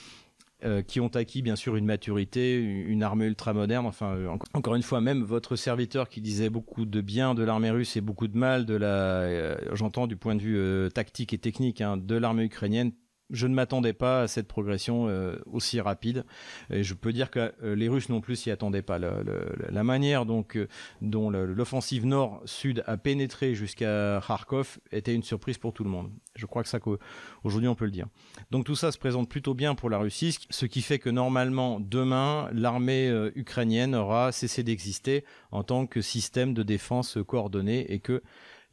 qui 0.88 1.00
ont 1.00 1.10
acquis 1.10 1.44
bien 1.44 1.55
sûr 1.55 1.75
une 1.75 1.86
maturité, 1.86 2.58
une 2.58 3.03
armée 3.03 3.25
ultra 3.27 3.53
moderne. 3.53 3.86
Enfin, 3.86 4.17
encore 4.53 4.74
une 4.74 4.82
fois, 4.82 5.00
même 5.00 5.22
votre 5.22 5.55
serviteur 5.55 6.10
qui 6.10 6.22
disait 6.22 6.50
beaucoup 6.50 6.86
de 6.86 7.01
bien 7.01 7.36
de 7.36 7.44
l'armée 7.44 7.70
russe 7.70 7.98
et 7.98 8.01
beaucoup 8.01 8.27
de 8.27 8.36
mal 8.36 8.65
de 8.65 8.74
la, 8.74 9.75
j'entends 9.75 10.08
du 10.08 10.15
point 10.15 10.34
de 10.34 10.41
vue 10.41 10.89
tactique 10.91 11.34
et 11.34 11.38
technique 11.38 11.82
hein, 11.82 11.98
de 11.98 12.15
l'armée 12.15 12.46
ukrainienne, 12.46 12.94
je 13.29 13.48
ne 13.48 13.53
m'attendais 13.53 13.94
pas 13.94 14.22
à 14.22 14.27
cette 14.27 14.48
progression 14.48 15.08
euh, 15.08 15.38
aussi 15.51 15.82
rapide. 15.82 16.25
Et 16.70 16.84
je 16.84 16.94
peux 16.94 17.12
dire 17.12 17.32
que 17.32 17.53
euh, 17.63 17.75
les 17.75 17.88
Russes 17.88 18.10
non 18.10 18.22
plus 18.22 18.36
s'y 18.36 18.51
attendaient 18.51 18.82
pas. 18.82 19.00
La, 19.00 19.84
manière 19.84 20.24
euh, 20.24 20.67
dont 21.01 21.29
l'offensive 21.29 22.05
nord-sud 22.05 22.84
a 22.88 22.98
pénétré 22.98 23.55
jusqu'à 23.55 24.22
Kharkov 24.25 24.77
était 24.91 25.13
une 25.13 25.24
surprise 25.24 25.58
pour 25.58 25.74
tout 25.74 25.84
le 25.84 25.89
monde. 25.89 26.12
Je 26.36 26.46
crois 26.46 26.63
que 26.63 26.70
ça 26.70 26.79
qu'aujourd'hui 26.79 27.67
on 27.67 27.75
peut 27.75 27.86
le 27.86 27.91
dire. 27.91 28.08
Donc 28.51 28.65
tout 28.65 28.75
ça 28.75 28.91
se 28.91 28.98
présente 28.98 29.29
plutôt 29.29 29.53
bien 29.53 29.75
pour 29.75 29.89
la 29.89 29.98
Russie, 29.98 30.38
ce 30.50 30.65
qui 30.65 30.82
fait 30.82 31.00
que 31.00 31.10
normalement 31.10 31.79
demain 31.79 32.50
l'armée 32.51 33.10
ukrainienne 33.36 33.96
aura 33.96 34.32
cessé 34.32 34.63
d'exister 34.63 35.24
en 35.51 35.63
tant 35.63 35.88
que 35.88 36.01
système 36.01 36.53
de 36.53 36.63
défense 36.63 37.17
coordonné 37.25 37.91
et 37.91 38.00
que 38.00 38.22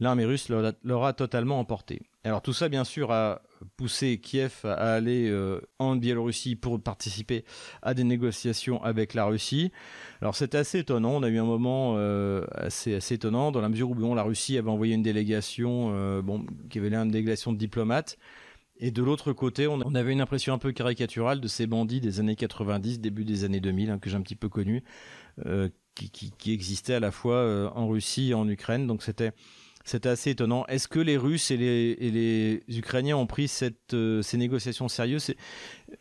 l'armée 0.01 0.25
russe 0.25 0.49
l'aura 0.83 1.13
totalement 1.13 1.61
emporté. 1.61 2.03
Alors 2.25 2.43
tout 2.43 2.53
ça 2.53 2.69
bien 2.69 2.85
sûr 2.85 3.13
a 3.13 3.43
poussé 3.77 4.19
Kiev 4.19 4.61
à 4.65 4.95
aller 4.95 5.29
euh, 5.29 5.61
en 5.79 5.97
Biélorussie 5.97 6.57
pour 6.57 6.81
participer 6.81 7.45
à 7.83 7.95
des 7.95 8.05
négociations 8.05 8.83
avec 8.83 9.15
la 9.15 9.25
Russie. 9.25 9.73
Alors 10.21 10.35
c'était 10.35 10.59
assez 10.59 10.81
étonnant, 10.81 11.17
on 11.17 11.23
a 11.23 11.29
eu 11.29 11.39
un 11.39 11.45
moment 11.45 11.95
euh, 11.97 12.45
assez, 12.53 12.95
assez 12.95 13.15
étonnant 13.15 13.53
dans 13.53 13.61
la 13.61 13.69
mesure 13.69 13.91
où 13.91 13.95
bon, 13.95 14.15
la 14.15 14.23
Russie 14.23 14.59
avait 14.59 14.71
envoyé 14.71 14.95
une 14.95 15.03
délégation, 15.03 15.93
euh, 15.95 16.23
bon, 16.23 16.47
qui 16.71 16.79
avait 16.79 16.91
l'air 16.91 17.03
une 17.03 17.11
délégation 17.11 17.53
de 17.53 17.59
diplomates. 17.59 18.19
Et 18.77 18.91
de 18.91 19.03
l'autre 19.03 19.33
côté, 19.33 19.69
on 19.69 19.95
avait 19.95 20.13
une 20.13 20.21
impression 20.21 20.55
un 20.55 20.59
peu 20.59 20.73
caricaturale 20.73 21.41
de 21.41 21.47
ces 21.47 21.69
bandits 21.69 22.01
des 22.01 22.19
années 22.19 22.35
90, 22.35 23.01
début 23.01 23.25
des 23.25 23.45
années 23.45 23.61
2000, 23.61 23.91
hein, 23.91 23.99
que 23.99 24.11
j'ai 24.11 24.17
un 24.17 24.23
petit 24.23 24.35
peu 24.35 24.49
connu, 24.49 24.83
qui, 25.95 26.11
qui, 26.11 26.33
qui, 26.37 26.53
existaient 26.53 26.95
à 26.95 27.01
la 27.01 27.13
fois 27.13 27.71
en 27.77 27.87
Russie 27.87 28.31
et 28.31 28.35
en 28.35 28.49
Ukraine. 28.49 28.89
Donc 28.89 29.05
c'était 29.05 29.33
c'était 29.85 30.09
assez 30.09 30.31
étonnant. 30.31 30.65
Est-ce 30.67 30.89
que 30.89 31.01
les 31.01 31.17
Russes 31.17 31.51
et 31.51 31.57
les, 31.57 32.63
Ukrainiens 32.69 33.17
ont 33.17 33.27
pris 33.27 33.51
euh, 33.93 34.23
ces 34.23 34.37
négociations 34.37 34.89
sérieuses 34.89 35.35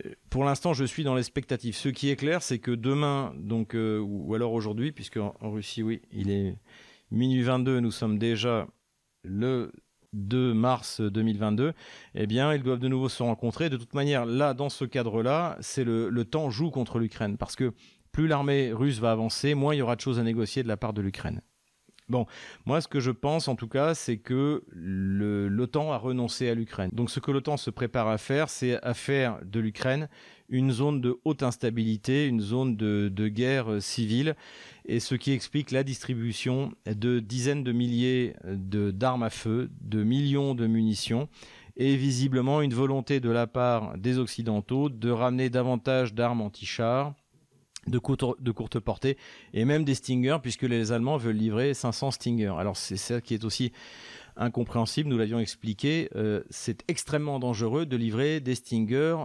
euh, 0.06 0.14
Pour 0.30 0.44
l'instant, 0.44 0.74
je 0.74 0.86
suis 0.86 1.04
dans 1.04 1.16
l'expectative. 1.16 1.76
Ce 1.76 1.90
qui 1.90 2.10
est 2.10 2.16
clair, 2.16 2.44
c'est 2.44 2.60
que 2.60 2.72
demain, 2.72 3.34
donc, 3.38 3.76
euh, 3.76 4.00
ou, 4.00 4.34
alors 4.36 4.54
aujourd'hui, 4.54 4.92
puisque 4.92 5.18
en, 5.18 5.34
Russie, 5.42 5.84
oui, 5.84 6.02
il 6.12 6.30
est 6.30 6.56
minuit 7.12 7.44
22, 7.44 7.80
nous 7.80 7.92
sommes 7.92 8.18
déjà 8.18 8.68
le 9.24 9.72
2 10.14 10.54
mars 10.54 11.02
2022, 11.02 11.74
eh 12.16 12.28
bien, 12.28 12.54
ils 12.54 12.64
doivent 12.64 12.80
de 12.80 12.88
nouveau 12.88 13.10
se 13.10 13.24
rencontrer. 13.24 13.70
De 13.70 13.78
toute 13.78 13.94
manière, 13.94 14.26
là, 14.26 14.54
dans 14.54 14.70
ce 14.70 14.86
cadre-là, 14.86 15.58
c'est 15.62 15.84
le 15.86 16.24
temps 16.24 16.50
joue 16.50 16.70
contre 16.70 17.00
l'Ukraine, 17.00 17.38
parce 17.38 17.56
que 17.56 17.74
plus 18.12 18.28
l'armée 18.28 18.74
russe 18.74 19.00
va 19.00 19.12
avancer, 19.12 19.56
moins 19.56 19.74
il 19.74 19.78
y 19.78 19.82
aura 19.82 19.96
de 19.96 20.02
choses 20.02 20.20
à 20.20 20.24
négocier 20.24 20.64
de 20.64 20.68
la 20.68 20.78
part 20.78 20.94
de 20.94 21.02
l'Ukraine. 21.02 21.42
Bon, 22.12 22.26
moi 22.66 22.82
ce 22.82 22.90
que 22.90 23.00
je 23.00 23.10
pense 23.10 23.48
en 23.48 23.56
tout 23.56 23.70
cas, 23.70 23.96
c'est 23.96 24.18
que 24.18 24.64
l'OTAN 24.74 25.94
a 25.94 25.98
renoncé 25.98 26.50
à 26.50 26.54
l'Ukraine. 26.54 26.90
Donc 26.92 27.10
ce 27.10 27.22
que 27.22 27.32
l'OTAN 27.32 27.56
se 27.56 27.70
prépare 27.70 28.10
à 28.10 28.18
faire, 28.18 28.50
c'est 28.50 28.84
à 28.84 28.94
faire 28.94 29.40
de 29.46 29.62
l'Ukraine 29.62 30.10
une 30.50 30.72
zone 30.72 31.00
de 31.00 31.18
haute 31.24 31.42
instabilité, 31.42 32.28
une 32.28 32.42
zone 32.42 32.76
de, 32.76 33.28
guerre 33.30 33.82
civile, 33.82 34.36
et 34.86 35.00
ce 35.00 35.16
qui 35.16 35.32
explique 35.32 35.72
la 35.72 35.84
distribution 35.84 36.74
de 36.86 37.22
dizaines 37.22 37.64
de 37.64 37.72
milliers 37.72 38.36
d'armes 38.44 39.24
à 39.24 39.30
feu, 39.30 39.70
de 39.80 40.04
millions 40.04 40.54
de 40.54 40.68
munitions, 40.68 41.30
et 41.78 41.96
visiblement 41.96 42.62
une 42.62 42.74
volonté 42.74 43.22
de 43.22 43.30
la 43.30 43.48
part 43.48 43.98
des 43.98 44.20
Occidentaux 44.20 44.90
de 44.90 45.10
ramener 45.10 45.50
davantage 45.50 46.14
d'armes 46.14 46.42
anti-chars 46.42 47.14
de 47.88 47.98
courte, 48.00 48.80
portée 48.80 49.18
et 49.54 49.66
même 49.66 49.84
des 49.84 49.96
Stinger 49.96 50.38
puisque 50.42 50.64
les 50.64 50.92
Allemands 50.92 51.18
veulent 51.18 51.36
livrer 51.36 51.74
500 51.74 52.12
Stinger. 52.12 52.54
Alors 52.58 52.78
c'est 52.78 52.98
ça 52.98 53.22
qui 53.22 53.34
est 53.34 53.44
aussi 53.44 53.72
incompréhensible, 54.38 55.10
nous 55.10 55.18
l'avions 55.18 55.40
expliqué, 55.40 56.10
euh, 56.16 56.42
c'est 56.50 56.84
extrêmement 56.88 57.40
dangereux 57.40 57.86
de 57.86 57.98
livrer 57.98 58.40
des 58.40 58.56
Stinger 58.56 59.18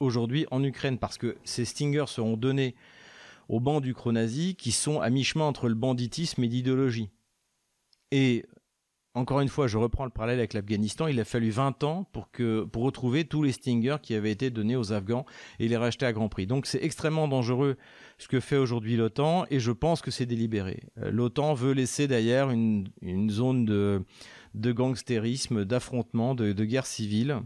aujourd'hui 0.00 0.46
en 0.50 0.62
Ukraine 0.62 0.98
parce 0.98 1.18
que 1.18 1.36
ces 1.44 1.64
Stingers 1.64 2.06
seront 2.08 2.36
donnés 2.36 2.74
aux 3.48 3.60
bancs 3.60 3.82
du 3.82 3.94
nazi 4.06 4.54
qui 4.54 4.72
sont 4.72 5.00
à 5.00 5.10
mi-chemin 5.10 5.44
entre 5.44 5.68
le 5.68 5.74
banditisme 5.74 6.42
et 6.44 6.48
l'idéologie. 6.48 7.08
Et 8.10 8.44
encore 9.18 9.40
une 9.40 9.48
fois, 9.48 9.66
je 9.66 9.76
reprends 9.76 10.04
le 10.04 10.10
parallèle 10.10 10.38
avec 10.38 10.54
l'Afghanistan, 10.54 11.08
il 11.08 11.18
a 11.18 11.24
fallu 11.24 11.50
20 11.50 11.82
ans 11.82 12.08
pour, 12.12 12.28
retrouver 12.82 13.24
tous 13.24 13.42
les 13.42 13.52
Stingers 13.52 13.96
qui 14.00 14.14
avaient 14.14 14.30
été 14.30 14.50
donnés 14.50 14.76
aux 14.76 14.92
Afghans 14.92 15.26
et 15.58 15.66
les 15.66 15.76
racheter 15.76 16.06
à 16.06 16.12
grand 16.12 16.28
prix. 16.28 16.46
Donc 16.46 16.66
c'est 16.66 16.82
extrêmement 16.82 17.26
dangereux 17.26 17.76
ce 18.18 18.28
que 18.28 18.38
fait 18.38 18.56
aujourd'hui 18.56 18.96
l'OTAN 18.96 19.44
et 19.50 19.58
je 19.58 19.72
pense 19.72 20.02
que 20.02 20.12
c'est 20.12 20.26
délibéré. 20.26 20.84
Euh, 20.98 21.10
L'OTAN 21.10 21.54
veut 21.54 21.72
laisser 21.72 22.06
d'ailleurs 22.06 22.50
une, 22.50 22.88
zone 23.28 23.64
de, 23.64 24.04
de 24.54 24.72
gangstérisme, 24.72 25.64
d'affrontement, 25.64 26.34
de, 26.34 26.52
guerre 26.64 26.86
civile 26.86 27.40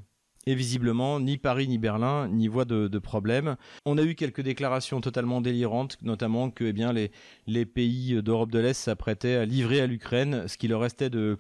et 0.47 0.55
visiblement, 0.55 1.21
ni 1.21 1.39
Paris 1.39 1.69
ni 1.69 1.79
Berlin 1.79 2.29
n'y 2.29 2.49
voient 2.49 2.65
de, 2.65 2.99
problème. 2.99 3.57
On 3.87 3.99
a 3.99 4.03
eu 4.03 4.15
quelques 4.15 4.41
déclarations 4.41 5.01
totalement 5.01 5.41
délirantes, 5.41 5.99
notamment 6.03 6.51
que 6.51 6.65
eh 6.65 7.11
les 7.47 7.67
pays 7.67 8.23
d'Europe 8.23 8.51
de 8.51 8.59
l'Est 8.59 8.75
s'apprêtaient 8.75 9.37
à 9.37 9.45
livrer 9.45 9.81
à 9.81 9.87
l'Ukraine 9.87 10.49
ce 10.49 10.57
qui 10.57 10.69
leur 10.69 10.81
restait 10.81 11.11
de, 11.11 11.39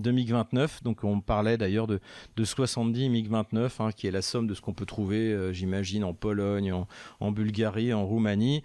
de 0.00 0.12
MiG-29. 0.12 0.82
Donc 0.82 1.04
on 1.04 1.20
parlait 1.20 1.56
d'ailleurs 1.56 1.86
de, 1.86 2.00
de 2.36 2.44
70 2.44 3.08
MiG-29, 3.08 3.70
hein, 3.80 3.92
qui 3.92 4.06
est 4.06 4.10
la 4.10 4.22
somme 4.22 4.46
de 4.46 4.54
ce 4.54 4.60
qu'on 4.60 4.74
peut 4.74 4.86
trouver, 4.86 5.32
euh, 5.32 5.52
j'imagine, 5.52 6.04
en 6.04 6.14
Pologne, 6.14 6.72
en, 7.20 7.32
Bulgarie, 7.32 7.92
en 7.92 8.06
Roumanie. 8.06 8.62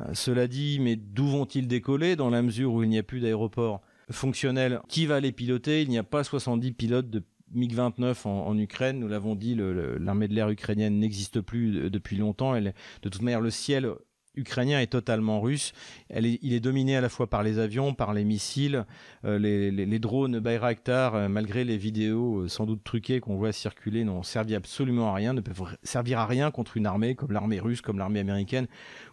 Euh, 0.00 0.14
cela 0.14 0.46
dit, 0.46 0.78
mais 0.80 0.96
d'où 0.96 1.26
vont-ils 1.26 1.68
décoller 1.68 2.16
dans 2.16 2.30
la 2.30 2.42
mesure 2.42 2.72
où 2.72 2.82
il 2.82 2.88
n'y 2.88 2.98
a 2.98 3.02
plus 3.02 3.20
d'aéroport 3.20 3.80
fonctionnel? 4.10 4.80
Qui 4.88 5.06
va 5.06 5.20
les 5.20 5.32
piloter? 5.32 5.82
Il 5.82 5.88
n'y 5.88 5.98
a 5.98 6.04
pas 6.04 6.24
70 6.24 6.72
pilotes 6.72 7.10
de 7.10 7.22
MiG-29 7.54 8.26
en, 8.26 8.56
Ukraine, 8.56 8.98
nous 8.98 9.08
l'avons 9.08 9.34
dit, 9.34 9.54
l'armée 9.54 10.26
de 10.26 10.34
l'air 10.34 10.48
ukrainienne 10.48 10.98
n'existe 10.98 11.42
plus 11.42 11.90
depuis 11.90 12.16
longtemps. 12.16 12.54
Elle, 12.54 12.72
de 13.02 13.08
toute 13.10 13.20
manière, 13.20 13.42
le 13.42 13.50
ciel 13.50 13.92
ukrainien 14.34 14.80
est 14.80 14.86
totalement 14.86 15.40
russe. 15.40 15.72
il 16.10 16.52
est 16.52 16.60
dominé 16.60 16.96
à 16.96 17.00
la 17.00 17.08
fois 17.08 17.28
par 17.28 17.42
les 17.42 17.58
avions, 17.58 17.94
par 17.94 18.12
les 18.14 18.24
missiles, 18.24 18.86
euh, 19.24 19.38
les, 19.38 19.98
drones 19.98 20.38
Bayraktar, 20.40 21.14
euh, 21.14 21.28
malgré 21.28 21.64
les 21.64 21.76
vidéos 21.76 22.40
euh, 22.40 22.48
sans 22.48 22.64
doute 22.64 22.82
truquées 22.82 23.20
qu'on 23.20 23.36
voit 23.36 23.52
circuler, 23.52 24.04
n'ont 24.04 24.22
servi 24.22 24.54
absolument 24.54 25.10
à 25.10 25.14
rien, 25.14 25.32
ne 25.32 25.40
peuvent 25.40 25.76
servir 25.82 26.18
à 26.18 26.26
rien 26.26 26.50
contre 26.50 26.76
une 26.76 26.86
armée 26.86 27.14
comme 27.14 27.32
l'armée 27.32 27.60
russe, 27.60 27.80
comme 27.80 27.98
l'armée 27.98 28.20
américaine 28.20 28.66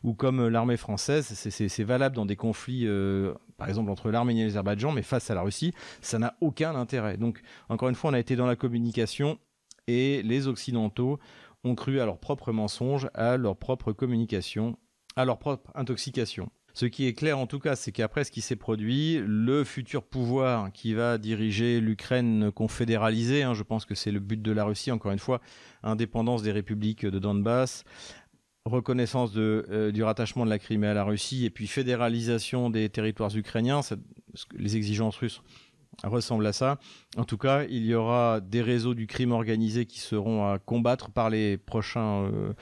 ou 0.03 0.13
comme 0.13 0.47
l'armée 0.47 0.77
française. 0.77 1.25
C'est 1.25 1.83
valable 1.83 2.15
dans 2.15 2.25
des 2.25 2.35
conflits, 2.35 2.87
par 3.57 3.67
exemple 3.67 3.91
entre 3.91 4.09
l'Arménie 4.09 4.41
et 4.41 4.45
l'Azerbaïdjan, 4.45 4.91
mais 4.91 5.01
face 5.01 5.29
à 5.29 5.35
la 5.35 5.41
Russie, 5.41 5.73
ça 6.01 6.19
n'a 6.19 6.35
aucun 6.41 6.75
intérêt. 6.75 7.17
Donc, 7.17 7.41
encore 7.67 7.89
une 7.89 7.95
fois, 7.95 8.11
on 8.11 8.13
a 8.13 8.19
été 8.19 8.35
dans 8.35 8.47
la 8.47 8.55
communication 8.55 9.37
et 9.87 10.21
les 10.23 10.47
Occidentaux 10.47 11.19
ont 11.63 11.75
cru 11.75 11.99
à 11.99 12.05
leurs 12.05 12.19
propres 12.19 12.51
mensonges, 12.51 13.09
à 13.13 13.37
leur 13.37 13.57
propre 13.57 13.91
communication 13.91 14.77
à 15.19 15.25
leur 15.25 15.37
propre 15.37 15.69
intoxication. 15.75 16.49
Ce 16.73 16.85
qui 16.85 17.05
est 17.05 17.13
clair 17.13 17.37
en 17.37 17.45
tout 17.45 17.59
cas, 17.59 17.75
c'est 17.75 17.91
qu'après 17.91 18.23
ce 18.23 18.31
qui 18.31 18.39
s'est 18.39 18.55
produit, 18.55 19.21
le 19.25 19.65
futur 19.65 20.01
pouvoir 20.03 20.71
qui 20.71 20.93
va 20.93 21.17
diriger 21.17 21.81
l'Ukraine 21.81 22.53
confédéralisée, 22.53 23.43
hein, 23.43 23.53
je 23.53 23.63
pense 23.63 23.83
que 23.83 23.95
c'est 23.95 24.11
le 24.11 24.21
but 24.21 24.41
de 24.41 24.51
la 24.53 24.63
Russie, 24.63 24.91
encore 24.91 25.11
une 25.11 25.19
fois, 25.19 25.41
indépendance 25.83 26.41
des 26.41 26.53
républiques 26.53 27.05
de 27.05 27.19
Donbass, 27.19 27.83
reconnaissance 28.63 29.31
euh, 29.35 29.91
du 29.91 30.03
rattachement 30.03 30.45
de 30.45 30.49
la 30.49 30.59
Crimée 30.59 30.87
à 30.87 30.93
la 30.93 31.03
Russie 31.03 31.43
et 31.43 31.49
puis 31.49 31.67
fédéralisation 31.67 32.69
des 32.69 32.87
territoires 32.87 33.35
ukrainiens, 33.35 33.81
les 34.55 34.77
exigences 34.77 35.17
russes 35.17 35.41
ressemble 36.07 36.45
à 36.47 36.53
ça. 36.53 36.79
En 37.17 37.25
tout 37.25 37.37
cas, 37.37 37.65
il 37.65 37.85
y 37.85 37.93
aura 37.93 38.39
des 38.39 38.61
réseaux 38.61 38.93
du 38.93 39.07
crime 39.07 39.31
organisé 39.31 39.85
qui 39.85 39.99
seront 39.99 40.45
à 40.45 40.59
combattre 40.59 41.11
par 41.11 41.29
les 41.29 41.57
prochains 41.57 42.23
euh, 42.23 42.53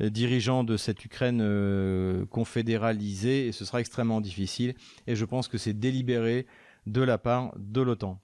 dirigeants 0.00 0.64
de 0.64 0.76
cette 0.76 1.04
Ukraine 1.04 1.40
euh, 1.42 2.24
confédéralisée 2.26 3.48
et 3.48 3.52
ce 3.52 3.64
sera 3.64 3.80
extrêmement 3.80 4.20
difficile. 4.20 4.74
Et 5.06 5.16
je 5.16 5.24
pense 5.24 5.48
que 5.48 5.58
c'est 5.58 5.74
délibéré 5.74 6.46
de 6.86 7.02
la 7.02 7.18
part 7.18 7.52
de 7.58 7.80
l'OTAN. 7.80 8.20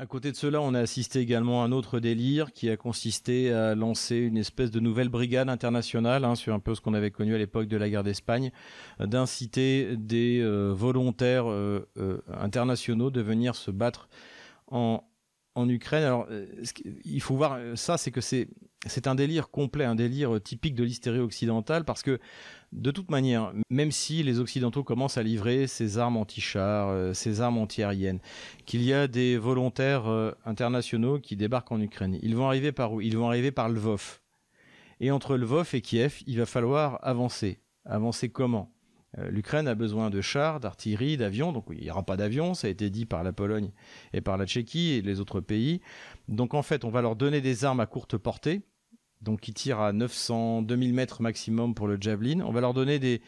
À 0.00 0.06
côté 0.06 0.30
de 0.30 0.36
cela, 0.36 0.62
on 0.62 0.74
a 0.74 0.78
assisté 0.78 1.18
également 1.18 1.64
à 1.64 1.66
un 1.66 1.72
autre 1.72 1.98
délire 1.98 2.52
qui 2.52 2.70
a 2.70 2.76
consisté 2.76 3.52
à 3.52 3.74
lancer 3.74 4.14
une 4.14 4.36
espèce 4.36 4.70
de 4.70 4.78
nouvelle 4.78 5.08
brigade 5.08 5.48
internationale, 5.48 6.24
hein, 6.24 6.36
sur 6.36 6.54
un 6.54 6.60
peu 6.60 6.76
ce 6.76 6.80
qu'on 6.80 6.94
avait 6.94 7.10
connu 7.10 7.34
à 7.34 7.38
l'époque 7.38 7.66
de 7.66 7.76
la 7.76 7.90
guerre 7.90 8.04
d'Espagne, 8.04 8.52
d'inciter 9.00 9.96
des 9.96 10.38
euh, 10.40 10.72
volontaires 10.72 11.50
euh, 11.50 11.88
euh, 11.96 12.20
internationaux 12.28 13.10
de 13.10 13.20
venir 13.20 13.56
se 13.56 13.72
battre 13.72 14.08
en, 14.68 15.02
en 15.56 15.68
Ukraine. 15.68 16.04
Alors, 16.04 16.28
il 17.04 17.20
faut 17.20 17.34
voir 17.34 17.58
ça, 17.74 17.98
c'est 17.98 18.12
que 18.12 18.20
c'est 18.20 18.46
c'est 18.86 19.06
un 19.06 19.14
délire 19.14 19.50
complet, 19.50 19.84
un 19.84 19.94
délire 19.94 20.40
typique 20.42 20.74
de 20.74 20.84
l'hystérie 20.84 21.18
occidentale, 21.18 21.84
parce 21.84 22.02
que 22.02 22.18
de 22.72 22.90
toute 22.90 23.10
manière, 23.10 23.52
même 23.70 23.90
si 23.90 24.22
les 24.22 24.38
Occidentaux 24.38 24.84
commencent 24.84 25.18
à 25.18 25.22
livrer 25.22 25.66
ces 25.66 25.98
armes 25.98 26.16
anti-chars, 26.16 26.88
euh, 26.90 27.14
ces 27.14 27.40
armes 27.40 27.58
anti-aériennes, 27.58 28.20
qu'il 28.66 28.82
y 28.82 28.92
a 28.92 29.08
des 29.08 29.36
volontaires 29.36 30.06
internationaux 30.44 31.18
qui 31.18 31.36
débarquent 31.36 31.72
en 31.72 31.80
Ukraine, 31.80 32.18
ils 32.22 32.36
vont 32.36 32.46
arriver 32.46 32.72
par 32.72 32.92
où? 32.92 33.00
Ils 33.00 33.16
vont 33.16 33.28
arriver 33.28 33.50
par 33.50 33.68
Lvov. 33.68 34.20
Et 35.00 35.10
entre 35.10 35.36
Lvov 35.36 35.74
et 35.74 35.80
Kiev, 35.80 36.22
il 36.26 36.38
va 36.38 36.46
falloir 36.46 36.98
avancer. 37.02 37.60
Avancer 37.84 38.28
comment? 38.28 38.70
euh, 38.70 38.77
L'Ukraine 39.16 39.66
a 39.68 39.74
besoin 39.74 40.10
de 40.10 40.20
chars, 40.20 40.60
d'artillerie, 40.60 41.16
d'avions. 41.16 41.52
Donc 41.52 41.66
il 41.70 41.82
n'y 41.82 41.90
aura 41.90 42.02
pas 42.02 42.16
d'avions, 42.16 42.54
ça 42.54 42.66
a 42.66 42.70
été 42.70 42.90
dit 42.90 43.06
par 43.06 43.24
la 43.24 43.32
Pologne 43.32 43.70
et 44.12 44.20
par 44.20 44.36
la 44.36 44.46
Tchéquie 44.46 44.92
et 44.92 45.02
les 45.02 45.18
autres 45.18 45.40
pays. 45.40 45.80
Donc 46.28 46.52
en 46.52 46.62
fait, 46.62 46.84
on 46.84 46.90
va 46.90 47.00
leur 47.00 47.16
donner 47.16 47.40
des 47.40 47.64
armes 47.64 47.80
à 47.80 47.86
courte 47.86 48.18
portée, 48.18 48.60
donc 49.22 49.40
qui 49.40 49.54
tirent 49.54 49.80
à 49.80 49.92
900, 49.92 50.62
2000 50.62 50.92
mètres 50.92 51.22
maximum 51.22 51.74
pour 51.74 51.88
le 51.88 51.96
Javelin. 51.98 52.42
On 52.44 52.52
va 52.52 52.60
leur 52.60 52.74
donner 52.74 52.98
des, 52.98 53.22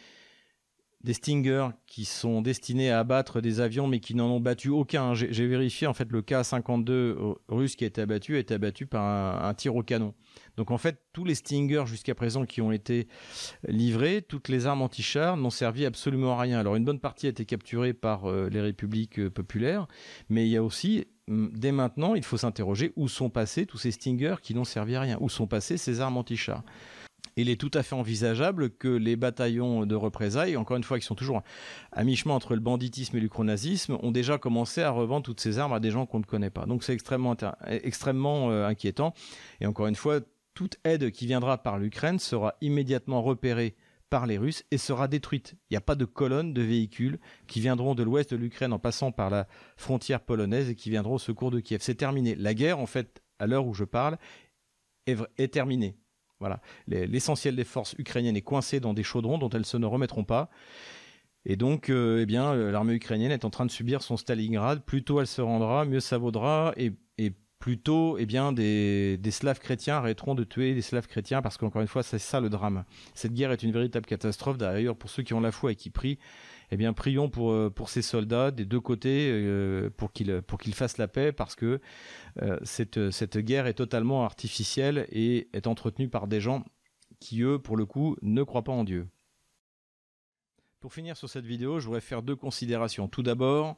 des 1.02 1.14
Stingers 1.14 1.68
qui 1.86 2.04
sont 2.04 2.42
destinés 2.42 2.90
à 2.90 2.98
abattre 2.98 3.40
des 3.40 3.60
avions 3.60 3.86
mais 3.86 4.00
qui 4.00 4.14
n'en 4.14 4.28
ont 4.30 4.40
battu 4.40 4.68
aucun. 4.68 5.14
J'ai 5.14 5.46
vérifié 5.46 5.86
en 5.86 5.94
fait 5.94 6.10
le 6.10 6.20
K-52 6.20 7.36
russe 7.48 7.76
qui 7.76 7.84
a 7.84 7.86
été 7.86 8.02
abattu 8.02 8.36
a 8.36 8.38
été 8.38 8.54
abattu 8.54 8.86
par 8.86 9.44
un, 9.44 9.54
tir 9.54 9.74
au 9.76 9.82
canon. 9.82 10.14
Donc 10.56 10.70
en 10.70 10.78
fait 10.78 11.00
tous 11.12 11.24
les 11.24 11.34
Stingers 11.34 11.84
jusqu'à 11.86 12.14
présent 12.14 12.44
qui 12.44 12.60
ont 12.60 12.70
été 12.70 13.08
livrés, 13.66 14.22
toutes 14.22 14.48
les 14.48 14.66
armes 14.66 14.82
anti-chars 14.82 15.36
n'ont 15.36 15.50
servi 15.50 15.86
absolument 15.86 16.38
à 16.38 16.42
rien. 16.42 16.58
Alors 16.58 16.76
une 16.76 16.84
bonne 16.84 17.00
partie 17.00 17.26
a 17.26 17.30
été 17.30 17.46
capturée 17.46 17.94
par 17.94 18.30
euh, 18.30 18.48
les 18.50 18.60
républiques 18.60 19.20
euh, 19.20 19.30
populaires, 19.30 19.86
mais 20.28 20.46
il 20.46 20.50
y 20.50 20.56
a 20.56 20.62
aussi 20.62 21.06
dès 21.28 21.70
maintenant 21.70 22.14
il 22.16 22.24
faut 22.24 22.36
s'interroger 22.36 22.92
où 22.96 23.06
sont 23.08 23.30
passés 23.30 23.64
tous 23.64 23.78
ces 23.78 23.92
Stingers 23.92 24.36
qui 24.42 24.54
n'ont 24.54 24.64
servi 24.64 24.96
à 24.96 25.00
rien, 25.00 25.16
où 25.20 25.28
sont 25.28 25.46
passées 25.46 25.78
ces 25.78 26.00
armes 26.00 26.16
anti-chars? 26.16 26.64
Il 27.36 27.48
est 27.48 27.60
tout 27.60 27.70
à 27.74 27.82
fait 27.82 27.94
envisageable 27.94 28.70
que 28.70 28.88
les 28.88 29.16
bataillons 29.16 29.86
de 29.86 29.94
représailles, 29.94 30.56
encore 30.56 30.76
une 30.76 30.84
fois, 30.84 30.98
qui 30.98 31.06
sont 31.06 31.14
toujours 31.14 31.42
à 31.92 32.04
mi-chemin 32.04 32.34
entre 32.34 32.54
le 32.54 32.60
banditisme 32.60 33.16
et 33.16 33.20
l'ucronazisme, 33.20 33.98
ont 34.02 34.10
déjà 34.10 34.38
commencé 34.38 34.82
à 34.82 34.90
revendre 34.90 35.24
toutes 35.24 35.40
ces 35.40 35.58
armes 35.58 35.72
à 35.72 35.80
des 35.80 35.90
gens 35.90 36.06
qu'on 36.06 36.18
ne 36.18 36.24
connaît 36.24 36.50
pas. 36.50 36.66
Donc 36.66 36.84
c'est 36.84 36.92
extrêmement, 36.92 37.36
euh, 38.50 38.66
inquiétant. 38.66 39.14
Et 39.60 39.66
encore 39.66 39.86
une 39.86 39.94
fois, 39.94 40.20
toute 40.54 40.78
aide 40.84 41.10
qui 41.10 41.26
viendra 41.26 41.58
par 41.58 41.78
l'Ukraine 41.78 42.18
sera 42.18 42.54
immédiatement 42.60 43.22
repérée 43.22 43.76
par 44.10 44.26
les 44.26 44.38
Russes 44.38 44.64
et 44.70 44.78
sera 44.78 45.06
détruite. 45.08 45.54
Il 45.70 45.74
n'y 45.74 45.76
a 45.76 45.80
pas 45.80 45.94
de 45.94 46.04
colonne 46.04 46.52
de 46.52 46.62
véhicules 46.62 47.20
qui 47.46 47.60
viendront 47.60 47.94
de 47.94 48.02
l'ouest 48.02 48.32
de 48.32 48.36
l'Ukraine 48.36 48.72
en 48.72 48.78
passant 48.78 49.12
par 49.12 49.30
la 49.30 49.46
frontière 49.76 50.20
polonaise 50.20 50.68
et 50.68 50.74
qui 50.74 50.90
viendront 50.90 51.14
au 51.14 51.18
secours 51.18 51.50
de 51.50 51.60
Kiev. 51.60 51.80
C'est 51.82 51.94
terminé. 51.94 52.34
La 52.34 52.52
guerre, 52.52 52.80
en 52.80 52.86
fait, 52.86 53.22
à 53.38 53.46
l'heure 53.46 53.66
où 53.66 53.72
je 53.72 53.84
parle, 53.84 54.18
est 55.06 55.52
terminée. 55.52 55.96
Voilà. 56.40 56.60
L'essentiel 56.88 57.54
des 57.54 57.64
forces 57.64 57.94
ukrainiennes 57.98 58.36
est 58.36 58.42
coincé 58.42 58.80
dans 58.80 58.94
des 58.94 59.02
chaudrons 59.02 59.38
dont 59.38 59.50
elles 59.50 59.66
se 59.66 59.76
ne 59.76 59.86
remettront 59.86 60.24
pas. 60.24 60.50
Et 61.46 61.56
donc, 61.56 61.88
euh, 61.88 62.20
eh 62.20 62.26
bien, 62.26 62.52
euh, 62.52 62.70
l'armée 62.70 62.94
ukrainienne 62.94 63.32
est 63.32 63.44
en 63.44 63.50
train 63.50 63.64
de 63.64 63.70
subir 63.70 64.02
son 64.02 64.16
Stalingrad. 64.16 64.84
Plus 64.84 65.04
tôt 65.04 65.20
elle 65.20 65.26
se 65.26 65.40
rendra, 65.40 65.84
mieux 65.84 66.00
ça 66.00 66.18
vaudra. 66.18 66.74
Et, 66.76 66.92
plus 67.58 67.78
tôt, 67.78 68.16
eh 68.18 68.24
bien, 68.24 68.52
des, 68.54 69.18
des 69.18 69.30
Slaves 69.30 69.58
chrétiens 69.58 69.96
arrêteront 69.96 70.34
de 70.34 70.44
tuer 70.44 70.72
des 70.72 70.80
Slaves 70.80 71.06
chrétiens 71.06 71.42
parce 71.42 71.58
qu'encore 71.58 71.82
une 71.82 71.88
fois, 71.88 72.02
c'est 72.02 72.18
ça 72.18 72.40
le 72.40 72.48
drame. 72.48 72.84
Cette 73.12 73.34
guerre 73.34 73.52
est 73.52 73.62
une 73.62 73.70
véritable 73.70 74.06
catastrophe. 74.06 74.56
D'ailleurs, 74.56 74.96
pour 74.96 75.10
ceux 75.10 75.22
qui 75.22 75.34
ont 75.34 75.42
la 75.42 75.52
foi 75.52 75.72
et 75.72 75.74
qui 75.74 75.90
prient, 75.90 76.18
eh 76.70 76.76
bien, 76.76 76.92
prions 76.92 77.28
pour, 77.28 77.50
euh, 77.50 77.70
pour 77.70 77.88
ces 77.88 78.02
soldats 78.02 78.50
des 78.50 78.64
deux 78.64 78.80
côtés 78.80 79.30
euh, 79.32 79.90
pour 79.96 80.12
qu'ils 80.12 80.40
pour 80.42 80.58
qu'ils 80.58 80.74
fassent 80.74 80.98
la 80.98 81.08
paix 81.08 81.32
parce 81.32 81.56
que 81.56 81.80
euh, 82.42 82.58
cette, 82.62 83.10
cette 83.10 83.38
guerre 83.38 83.66
est 83.66 83.74
totalement 83.74 84.24
artificielle 84.24 85.06
et 85.10 85.48
est 85.52 85.66
entretenue 85.66 86.08
par 86.08 86.28
des 86.28 86.40
gens 86.40 86.64
qui, 87.18 87.42
eux, 87.42 87.58
pour 87.58 87.76
le 87.76 87.86
coup, 87.86 88.16
ne 88.22 88.42
croient 88.42 88.64
pas 88.64 88.72
en 88.72 88.84
Dieu. 88.84 89.08
Pour 90.78 90.94
finir 90.94 91.16
sur 91.16 91.28
cette 91.28 91.44
vidéo, 91.44 91.80
je 91.80 91.86
voudrais 91.86 92.00
faire 92.00 92.22
deux 92.22 92.36
considérations. 92.36 93.08
Tout 93.08 93.22
d'abord, 93.22 93.76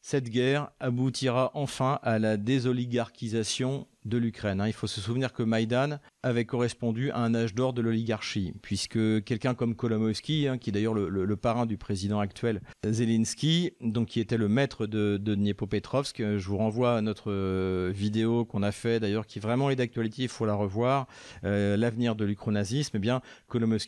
cette 0.00 0.28
guerre 0.28 0.70
aboutira 0.78 1.50
enfin 1.54 1.98
à 2.02 2.20
la 2.20 2.36
désoligarchisation 2.36 3.88
de 4.06 4.18
l'Ukraine. 4.18 4.60
Hein. 4.60 4.68
Il 4.68 4.72
faut 4.72 4.86
se 4.86 5.00
souvenir 5.00 5.32
que 5.32 5.42
Maïdan 5.42 5.98
avait 6.22 6.44
correspondu 6.44 7.10
à 7.10 7.18
un 7.18 7.34
âge 7.34 7.54
d'or 7.54 7.72
de 7.72 7.82
l'oligarchie, 7.82 8.54
puisque 8.62 9.24
quelqu'un 9.24 9.54
comme 9.54 9.74
Kolomoïski, 9.74 10.48
hein, 10.48 10.58
qui 10.58 10.70
est 10.70 10.72
d'ailleurs 10.72 10.94
le, 10.94 11.36
parrain 11.36 11.66
du 11.66 11.76
président 11.76 12.18
actuel 12.18 12.62
Zelensky, 12.84 13.72
donc 13.80 14.08
qui 14.08 14.20
était 14.20 14.38
le 14.38 14.48
maître 14.48 14.86
de, 14.86 15.18
Dniepopetrovsk, 15.18 16.18
je 16.38 16.48
vous 16.48 16.56
renvoie 16.56 16.96
à 16.96 17.00
notre 17.02 17.30
euh, 17.30 17.92
vidéo 17.94 18.44
qu'on 18.44 18.62
a 18.62 18.72
fait 18.72 19.00
d'ailleurs, 19.00 19.26
qui 19.26 19.38
vraiment 19.38 19.70
est 19.70 19.76
d'actualité, 19.76 20.22
il 20.22 20.28
faut 20.28 20.46
la 20.46 20.54
revoir, 20.54 21.06
euh, 21.44 21.76
l'avenir 21.76 22.14
de 22.14 22.24
l'ukronazisme, 22.24 22.96
eh 22.96 23.00
bien 23.00 23.20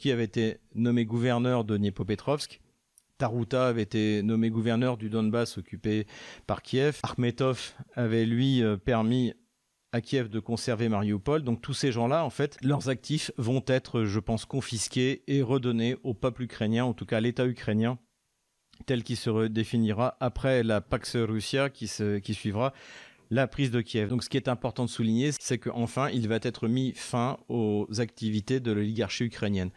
avait 0.09 0.24
été 0.24 0.59
nommé 0.74 1.04
gouverneur 1.04 1.64
de 1.64 1.76
Dniepopetrovsk, 1.76 2.61
Taruta 3.18 3.66
avait 3.66 3.83
été 3.83 4.22
nommé 4.22 4.48
gouverneur 4.48 4.96
du 4.96 5.11
Donbass 5.11 5.59
occupé 5.59 6.07
par 6.46 6.62
Kiev. 6.62 7.00
Armetov 7.02 7.74
avait 7.94 8.24
lui 8.24 8.62
euh, 8.62 8.76
permis 8.76 9.35
à 9.92 10.01
Kiev 10.01 10.29
de 10.29 10.40
conserver 10.40 10.88
Mariupol. 10.88 11.42
Donc 11.42 11.61
tous 11.61 11.74
ces 11.74 11.92
gens-là, 11.92 12.24
en 12.24 12.31
fait, 12.31 12.59
leurs 12.62 12.88
actifs 12.88 13.31
vont 13.37 13.62
être, 13.66 14.05
je 14.05 14.20
pense, 14.20 14.44
confisqués 14.44 15.22
et 15.27 15.42
redonnés 15.42 15.96
au 16.03 16.14
peuple 16.14 16.42
ukrainien, 16.42 16.85
en 16.85 16.94
tout 16.94 17.07
cas 17.07 17.18
à 17.18 17.20
l'État 17.20 17.46
ukrainien, 17.46 17.98
tel 18.87 19.03
qu'il 19.03 19.16
se 19.16 19.31
redéfinira 19.31 20.16
après 20.20 20.62
la 20.62 20.81
Pax 20.81 21.16
Russia 21.16 21.70
qui, 21.70 21.88
suivra 21.88 22.72
la 23.31 23.46
prise 23.46 23.70
de 23.70 23.81
Kiev. 23.81 24.09
Donc 24.09 24.24
ce 24.24 24.29
qui 24.29 24.37
est 24.37 24.48
important 24.48 24.85
de 24.85 24.90
souligner, 24.90 25.31
c'est 25.38 25.59
qu'enfin, 25.59 26.11
il 26.11 26.29
va 26.29 26.38
être 26.42 26.68
mis 26.68 26.92
fin 26.92 27.38
aux 27.48 27.87
activités 27.98 28.61
de 28.61 28.72
l'oligarchie 28.72 29.24
ukrainienne. 29.24 29.70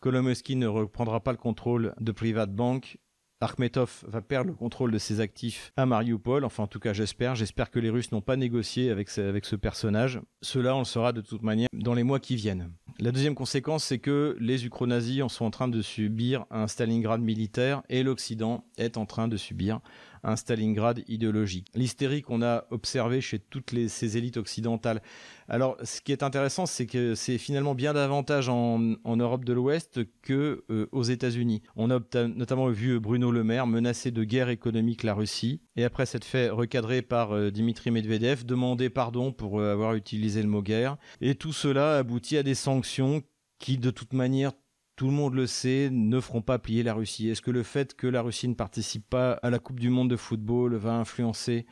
Kolomoisky 0.00 0.56
ne 0.56 0.66
reprendra 0.66 1.20
pas 1.20 1.32
le 1.32 1.38
contrôle 1.38 1.94
de 2.00 2.12
Privat 2.12 2.46
Bank 2.46 2.98
Akhmetov 3.40 4.04
va 4.08 4.22
perdre 4.22 4.50
le 4.50 4.56
contrôle 4.56 4.90
de 4.90 4.98
ses 4.98 5.20
actifs 5.20 5.72
à 5.76 5.84
Mariupol. 5.86 6.44
Enfin, 6.44 6.64
en 6.64 6.66
tout 6.66 6.78
cas, 6.78 6.92
j'espère. 6.92 7.34
J'espère 7.34 7.70
que 7.70 7.78
les 7.78 7.90
Russes 7.90 8.12
n'ont 8.12 8.22
pas 8.22 8.36
négocié 8.36 8.90
avec 8.90 9.10
ce, 9.10 9.56
personnage. 9.56 10.20
Cela, 10.40 10.74
on 10.74 10.80
le 10.80 10.84
saura 10.84 11.12
de 11.12 11.20
toute 11.20 11.42
manière 11.42 11.68
dans 11.72 11.94
les 11.94 12.02
mois 12.02 12.20
qui 12.20 12.36
viennent. 12.36 12.72
La 12.98 13.12
deuxième 13.12 13.34
conséquence, 13.34 13.84
c'est 13.84 13.98
que 13.98 14.36
les 14.40 14.64
Ukro-nazis 14.64 15.22
sont 15.28 15.44
en 15.44 15.50
train 15.50 15.68
de 15.68 15.82
subir 15.82 16.46
un 16.50 16.66
Stalingrad 16.66 17.20
militaire 17.20 17.82
et 17.90 18.02
l'Occident 18.02 18.64
est 18.78 18.96
en 18.96 19.04
train 19.04 19.28
de 19.28 19.36
subir 19.36 19.80
un 20.22 20.36
Stalingrad 20.36 21.02
idéologique. 21.08 21.68
L'hystérie 21.74 22.22
qu'on 22.22 22.42
a 22.42 22.64
observée 22.70 23.20
chez 23.20 23.38
toutes 23.38 23.72
les, 23.72 23.88
ces 23.88 24.16
élites 24.16 24.36
occidentales. 24.36 25.02
Alors, 25.48 25.76
ce 25.82 26.00
qui 26.00 26.12
est 26.12 26.22
intéressant, 26.22 26.66
c'est 26.66 26.86
que 26.86 27.14
c'est 27.14 27.38
finalement 27.38 27.74
bien 27.74 27.94
davantage 27.94 28.48
en, 28.48 28.78
Europe 29.16 29.44
de 29.44 29.52
l'Ouest 29.52 30.00
que 30.22 30.64
euh, 30.70 30.86
États-Unis. 31.10 31.62
On 31.76 31.90
a 31.90 32.00
notamment 32.26 32.68
vu 32.68 33.00
Bruno 33.00 33.30
Le 33.30 33.44
Maire 33.44 33.66
menacer 33.66 34.10
de 34.10 34.24
guerre 34.24 34.48
économique 34.48 35.02
la 35.02 35.14
Russie 35.14 35.60
et 35.76 35.84
après 35.84 36.06
s'être 36.06 36.24
fait 36.24 36.50
recadrer 36.50 37.02
par 37.02 37.32
euh, 37.32 37.50
Dimitri 37.50 37.90
Medvedev, 37.90 38.44
demander 38.44 38.90
pardon 38.90 39.32
pour 39.32 39.60
euh, 39.60 39.72
avoir 39.72 39.94
utilisé 39.94 40.42
le 40.42 40.48
mot 40.48 40.62
guerre. 40.62 40.96
Et 41.20 41.34
tout 41.34 41.52
cela 41.52 41.98
aboutit 41.98 42.36
à 42.36 42.42
des 42.42 42.54
sanctions 42.54 43.22
qui, 43.58 43.78
de 43.78 43.90
toute 43.90 44.12
manière, 44.12 44.52
tout 44.96 45.06
le 45.06 45.12
monde 45.12 45.34
le 45.34 45.46
sait, 45.46 45.90
ne 45.92 46.20
feront 46.20 46.42
pas 46.42 46.58
plier 46.58 46.82
la 46.82 46.94
Russie. 46.94 47.28
Est-ce 47.28 47.42
que 47.42 47.50
le 47.50 47.62
fait 47.62 47.94
que 47.94 48.06
la 48.06 48.22
Russie 48.22 48.48
ne 48.48 48.54
participe 48.54 49.08
pas 49.08 49.32
à 49.42 49.50
la 49.50 49.58
Coupe 49.58 49.78
du 49.78 49.90
Monde 49.90 50.10
de 50.10 50.16
football 50.16 50.74
va 50.74 50.94
influencer 50.94 51.66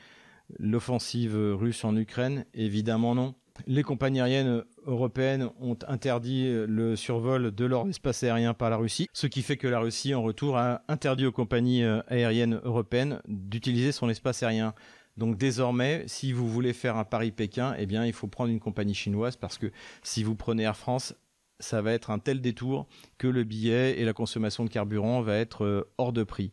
l'offensive 0.59 1.35
russe 1.35 1.85
en 1.85 1.97
Ukraine? 1.97 2.45
Évidemment 2.53 3.15
non. 3.15 3.35
Les 3.67 3.83
compagnies 3.83 4.21
aériennes 4.21 4.65
européennes 4.85 5.49
ont 5.61 5.79
interdit 5.87 6.53
le 6.67 6.97
survol 6.97 7.55
de 7.55 7.65
leur 7.65 7.89
espace 7.89 8.25
aérien 8.25 8.53
par 8.53 8.69
la 8.69 8.77
Russie, 8.77 9.07
ce 9.13 9.27
qui 9.27 9.43
fait 9.43 9.57
que 9.57 9.69
la 9.69 9.79
Russie, 9.79 10.13
en 10.13 10.23
retour, 10.23 10.59
a 10.59 10.83
interdit 10.89 11.25
aux 11.25 11.33
compagnies 11.33 11.85
euh, 11.85 12.03
aériennes 12.09 12.61
européennes 12.65 13.21
d'utiliser 13.29 13.93
son 13.93 14.09
espace 14.09 14.43
aérien. 14.43 14.75
Donc 15.17 15.39
désormais, 15.39 16.03
si 16.09 16.33
vous 16.33 16.49
voulez 16.49 16.73
faire 16.73 16.97
un 16.97 17.05
Paris-Pékin, 17.05 17.77
eh 17.79 17.87
bien, 17.87 18.05
il 18.05 18.13
faut 18.13 18.27
prendre 18.27 18.51
une 18.51 18.59
compagnie 18.59 18.95
chinoise 18.95 19.37
parce 19.37 19.57
que 19.57 19.71
si 20.03 20.25
vous 20.25 20.35
prenez 20.35 20.65
Air 20.65 20.77
France, 20.77 21.15
ça 21.61 21.83
va 21.83 21.93
être 21.93 22.11
un 22.11 22.19
tel 22.19 22.41
détour 22.41 22.87
que 23.19 23.27
le 23.27 23.45
billet 23.45 23.99
et 23.99 24.05
la 24.05 24.13
consommation 24.13 24.65
de 24.65 24.71
carburant 24.71 25.23
va 25.23 25.37
être 25.37 25.65
euh, 25.65 25.91
hors 25.99 26.13
de 26.13 26.25
prix. 26.25 26.53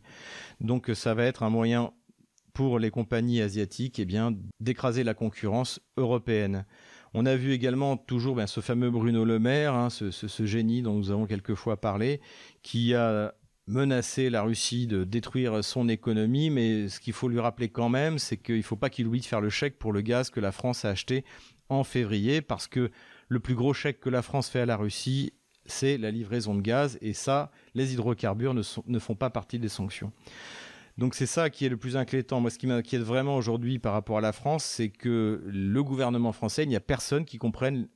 Donc 0.60 0.90
ça 0.94 1.14
va 1.14 1.24
être 1.24 1.42
un 1.42 1.50
moyen 1.50 1.92
pour 2.52 2.78
les 2.78 2.90
compagnies 2.90 3.40
asiatiques 3.40 3.98
eh 3.98 4.04
bien 4.04 4.34
d'écraser 4.60 5.04
la 5.04 5.14
concurrence 5.14 5.80
européenne. 5.96 6.66
On 7.14 7.26
a 7.26 7.36
vu 7.36 7.52
également 7.52 7.96
toujours 7.96 8.36
ben, 8.36 8.46
ce 8.46 8.60
fameux 8.60 8.90
Bruno 8.90 9.24
Le 9.24 9.38
Maire, 9.38 9.74
hein, 9.74 9.90
ce, 9.90 10.46
génie 10.46 10.82
dont 10.82 10.94
nous 10.94 11.10
avons 11.10 11.26
quelquefois 11.26 11.78
parlé, 11.78 12.20
qui 12.62 12.94
a 12.94 13.34
menacé 13.66 14.30
la 14.30 14.42
Russie 14.42 14.86
de 14.86 15.04
détruire 15.04 15.62
son 15.62 15.88
économie, 15.88 16.50
mais 16.50 16.88
ce 16.88 17.00
qu'il 17.00 17.12
faut 17.12 17.28
lui 17.28 17.38
rappeler 17.38 17.68
quand 17.68 17.88
même, 17.88 18.18
c'est 18.18 18.38
qu'il 18.38 18.56
ne 18.56 18.62
faut 18.62 18.76
pas 18.76 18.90
qu'il 18.90 19.06
oublie 19.06 19.20
de 19.20 19.26
faire 19.26 19.40
le 19.40 19.50
chèque 19.50 19.78
pour 19.78 19.92
le 19.92 20.00
gaz 20.00 20.30
que 20.30 20.40
la 20.40 20.52
France 20.52 20.84
a 20.84 20.90
acheté 20.90 21.24
en 21.68 21.84
février, 21.84 22.40
parce 22.40 22.66
que 22.66 22.90
le 23.32 23.40
plus 23.40 23.54
gros 23.54 23.72
chèque 23.72 23.98
que 23.98 24.10
la 24.10 24.20
France 24.20 24.48
fait 24.48 24.60
à 24.60 24.66
la 24.66 24.76
Russie, 24.76 25.32
c'est 25.64 25.96
la 25.96 26.10
livraison 26.10 26.54
de 26.54 26.60
gaz, 26.60 26.98
et 27.00 27.14
ça, 27.14 27.50
les 27.74 27.94
hydrocarbures 27.94 28.52
ne, 28.54 28.98
font 28.98 29.14
pas 29.14 29.30
partie 29.30 29.58
des 29.58 29.70
sanctions. 29.70 30.12
Donc 30.98 31.14
c'est 31.14 31.26
ça 31.26 31.48
qui 31.48 31.64
est 31.64 31.70
le 31.70 31.78
plus 31.78 31.96
inquiétant. 31.96 32.40
Moi, 32.40 32.50
ce 32.50 32.58
qui 32.58 32.66
m'inquiète 32.66 33.00
vraiment 33.00 33.36
aujourd'hui 33.36 33.78
par 33.78 33.94
rapport 33.94 34.18
à 34.18 34.20
la 34.20 34.32
France, 34.32 34.64
c'est 34.64 34.90
que 34.90 35.42
le 35.46 35.82
gouvernement 35.82 36.32
français, 36.32 36.64
il 36.64 36.68
n'y 36.68 36.76
a 36.76 36.80
personne 36.80 37.24
qui 37.24 37.38
comprenne 37.38 37.88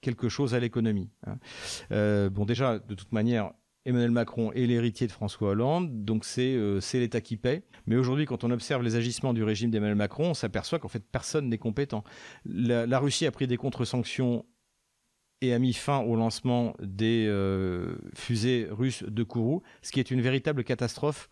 quelque 0.00 0.28
chose 0.28 0.54
à 0.54 0.58
l'économie. 0.58 1.10
Hein. 1.26 1.38
Euh, 1.92 2.28
bon, 2.28 2.44
déjà, 2.44 2.80
de 2.80 2.94
toute 2.94 3.12
manière, 3.12 3.52
Emmanuel 3.86 4.10
Macron 4.10 4.52
est 4.52 4.66
l'héritier 4.66 5.06
de 5.06 5.12
François 5.12 5.50
Hollande, 5.50 6.04
donc 6.04 6.26
euh, 6.38 6.80
c'est 6.80 6.98
l'État 6.98 7.20
qui 7.20 7.36
paie. 7.36 7.62
Mais 7.86 7.96
aujourd'hui, 7.96 8.26
quand 8.26 8.44
on 8.44 8.50
observe 8.50 8.82
les 8.82 8.96
agissements 8.96 9.32
du 9.32 9.42
régime 9.42 9.70
d'Emmanuel 9.70 9.96
Macron, 9.96 10.30
on 10.30 10.34
s'aperçoit 10.34 10.78
qu'en 10.78 10.88
fait, 10.88 11.02
personne 11.10 11.48
n'est 11.48 11.58
compétent. 11.58 12.04
la, 12.44 12.98
Russie 12.98 13.26
a 13.26 13.30
pris 13.30 13.46
des 13.46 13.56
contre-sanctions 13.56 14.44
et 15.40 15.52
a 15.54 15.58
mis 15.58 15.72
fin 15.72 16.00
au 16.00 16.16
lancement 16.16 16.74
des 16.80 17.26
euh, 17.28 17.94
fusées 18.14 18.68
russes 18.70 19.04
de 19.04 19.22
Kourou, 19.22 19.62
ce 19.82 19.92
qui 19.92 20.00
est 20.00 20.10
une 20.10 20.20
véritable 20.20 20.64
catastrophe 20.64 21.28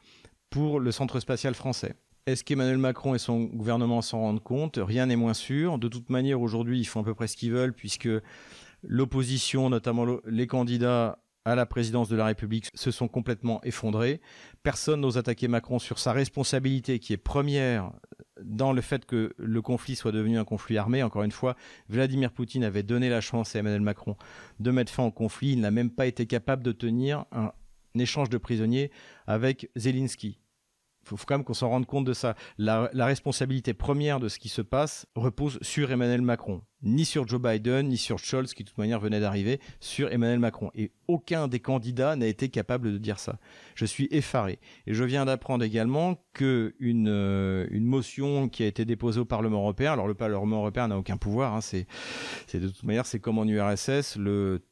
pour 0.51 0.81
le 0.81 0.91
centre 0.93 1.21
spatial 1.21 1.55
français. 1.55 1.95
Est-ce 2.27 2.45
qu'Emmanuel 2.45 2.79
Macron 2.79 3.15
et 3.15 3.19
son 3.19 3.45
gouvernement 3.45 4.03
s'en 4.03 4.21
rendent 4.21 4.43
compte? 4.43 4.79
Rien 4.83 5.07
n'est 5.07 5.17
moins 5.17 5.35
sûr. 5.35 5.79
De 5.79 5.89
toute 5.89 6.11
manière, 6.11 6.41
aujourd'hui, 6.41 6.79
ils 6.79 6.85
font 6.85 7.01
à 7.01 7.05
peu 7.05 7.15
près 7.15 7.27
ce 7.27 7.37
qu'ils 7.37 7.53
veulent, 7.53 7.73
puisque 7.73 8.09
l'opposition, 8.83 9.71
notamment 9.71 10.07
les 10.27 10.47
candidats 10.47 11.19
à 11.49 11.55
la 11.55 11.67
présidence 11.67 12.09
de 12.09 12.17
la 12.17 12.27
République, 12.27 12.69
se 12.75 12.91
sont 12.91 13.09
complètement 13.09 13.61
effondrés. 13.65 14.21
Personne 14.63 15.01
n'ose 15.01 15.19
attaquer 15.19 15.49
Macron 15.49 15.79
sur 15.79 15.99
sa 15.99 16.13
responsabilité, 16.13 16.99
qui 16.99 17.13
est 17.13 17.19
première 17.19 17.91
dans 18.43 18.73
le 18.73 18.81
fait 18.81 19.05
que 19.05 19.35
le 19.37 19.63
conflit 19.63 19.97
soit 19.97 20.13
devenu 20.13 20.39
un 20.39 20.45
conflit 20.45 20.79
armé. 20.79 21.03
Encore 21.03 21.23
une 21.23 21.33
fois, 21.33 21.57
Vladimir 21.89 22.33
Poutine 22.33 22.65
avait 22.65 22.83
donné 22.83 23.09
la 23.09 23.21
chance 23.21 23.55
à 23.57 23.61
Emmanuel 23.61 23.81
Macron 23.81 24.17
de 24.61 24.71
mettre 24.71 24.93
fin 24.93 25.05
au 25.05 25.11
conflit. 25.11 25.53
Il 25.53 25.61
n'a 25.61 25.71
même 25.71 25.91
pas 25.91 26.07
été 26.07 26.27
capable 26.27 26.63
de 26.63 26.73
tenir 26.73 27.25
un, 27.33 27.53
échange 27.99 28.29
de 28.29 28.39
prisonniers 28.39 28.91
avec 29.27 29.71
Zelensky. 29.75 30.39
Il 31.13 31.19
faut 31.19 31.25
quand 31.27 31.37
même 31.37 31.45
qu'on 31.45 31.55
s'en 31.55 31.69
rende 31.69 31.87
compte 31.87 32.05
de 32.05 32.13
ça. 32.13 32.35
La, 32.59 32.89
responsabilité 32.93 33.75
première 33.75 34.21
de 34.21 34.29
ce 34.29 34.39
qui 34.39 34.49
se 34.49 34.63
passe 34.63 35.07
repose 35.15 35.59
sur 35.63 35.91
Emmanuel 35.91 36.23
Macron. 36.23 36.63
Ni 36.83 37.05
sur 37.05 37.27
Joe 37.27 37.41
Biden, 37.41 37.89
ni 37.89 37.97
sur 37.97 38.19
Scholz, 38.19 38.55
qui 38.55 38.63
de 38.63 38.69
toute 38.69 38.79
manière 38.79 39.01
venait 39.01 39.19
d'arriver, 39.19 39.61
sur 39.81 40.13
Emmanuel 40.13 40.39
Macron. 40.39 40.71
Et 40.75 40.93
aucun 41.09 41.49
des 41.49 41.59
candidats 41.59 42.15
n'a 42.15 42.27
été 42.27 42.51
capable 42.51 42.93
de 42.93 42.99
dire 42.99 43.19
ça. 43.19 43.39
Je 43.75 43.85
suis 43.85 44.07
effaré. 44.11 44.61
Et 44.87 44.95
je 44.95 45.03
viens 45.03 45.25
d'apprendre 45.25 45.65
également 45.65 46.23
qu'une 46.35 47.09
euh, 47.09 47.67
une 47.71 47.85
motion 47.85 48.49
qui 48.49 48.63
a 48.63 48.67
été 48.67 48.85
déposée 48.85 49.21
au 49.21 49.25
Parlement 49.25 49.59
européen, 49.59 49.93
alors 49.93 50.07
le 50.07 50.15
Parlement 50.15 50.59
européen 50.59 50.89
n'a 50.89 50.99
aucun 50.99 51.17
pouvoir, 51.17 51.55
hein, 51.55 51.61
c'est 51.61 51.87
de 52.55 52.69
toute 52.69 52.85
manière, 52.85 53.07
c'est 53.07 53.19
comme 53.19 53.39
en 53.39 53.45
URSS, 53.45 54.17
le 54.17 54.63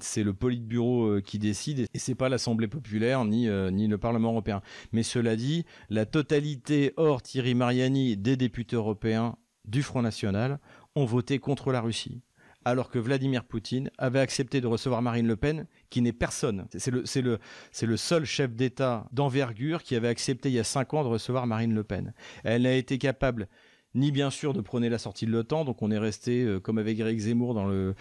c'est 0.00 0.22
le 0.22 0.32
Politburo 0.32 1.06
euh, 1.06 1.20
qui 1.20 1.38
décide 1.38 1.86
et 1.92 1.98
c'est 1.98 2.14
pas 2.14 2.28
l'Assemblée 2.28 2.68
populaire 2.68 3.24
ni, 3.24 3.48
euh, 3.48 3.70
ni 3.70 3.88
le 3.88 3.98
Parlement 3.98 4.30
européen. 4.30 4.62
Mais 4.92 5.02
cela 5.02 5.36
dit, 5.36 5.64
la 5.88 6.06
totalité 6.06 6.92
hors 6.96 7.22
Thierry 7.22 7.54
Mariani 7.54 8.16
des 8.16 8.36
députés 8.36 8.76
européens 8.76 9.36
du 9.64 9.82
Front 9.82 10.02
National 10.02 10.58
ont 10.94 11.04
voté 11.04 11.38
contre 11.38 11.72
la 11.72 11.80
Russie. 11.80 12.22
Alors 12.64 12.90
que 12.90 12.98
Vladimir 12.98 13.44
Poutine 13.44 13.90
avait 13.96 14.20
accepté 14.20 14.60
de 14.60 14.66
recevoir 14.66 15.00
Marine 15.00 15.26
Le 15.26 15.36
Pen, 15.36 15.66
qui 15.88 16.02
n'est 16.02 16.12
personne. 16.12 16.66
C'est 16.76 16.90
le, 16.90 17.04
le, 17.22 17.38
le 17.86 17.96
seul 17.96 18.26
chef 18.26 18.54
d'État 18.54 19.06
d'envergure 19.12 19.82
qui 19.82 19.96
avait 19.96 20.08
accepté 20.08 20.50
il 20.50 20.54
y 20.54 20.58
a 20.58 20.64
cinq 20.64 20.92
ans 20.92 21.02
de 21.02 21.08
recevoir 21.08 21.46
Marine 21.46 21.74
Le 21.74 21.84
Pen. 21.84 22.12
Elle 22.44 22.62
n'a 22.62 22.74
été 22.74 22.98
capable 22.98 23.48
ni 23.94 24.12
bien 24.12 24.30
sûr 24.30 24.52
de 24.52 24.60
prôner 24.60 24.88
la 24.88 24.98
sortie 24.98 25.26
de 25.26 25.32
l'OTAN, 25.32 25.64
donc 25.64 25.82
on 25.82 25.90
est 25.90 25.98
resté 25.98 26.44
euh, 26.44 26.60
comme 26.60 26.78
avec 26.78 26.98
Eric 26.98 27.18
Zemmour 27.18 27.54
dans 27.54 27.66
le, 27.66 27.94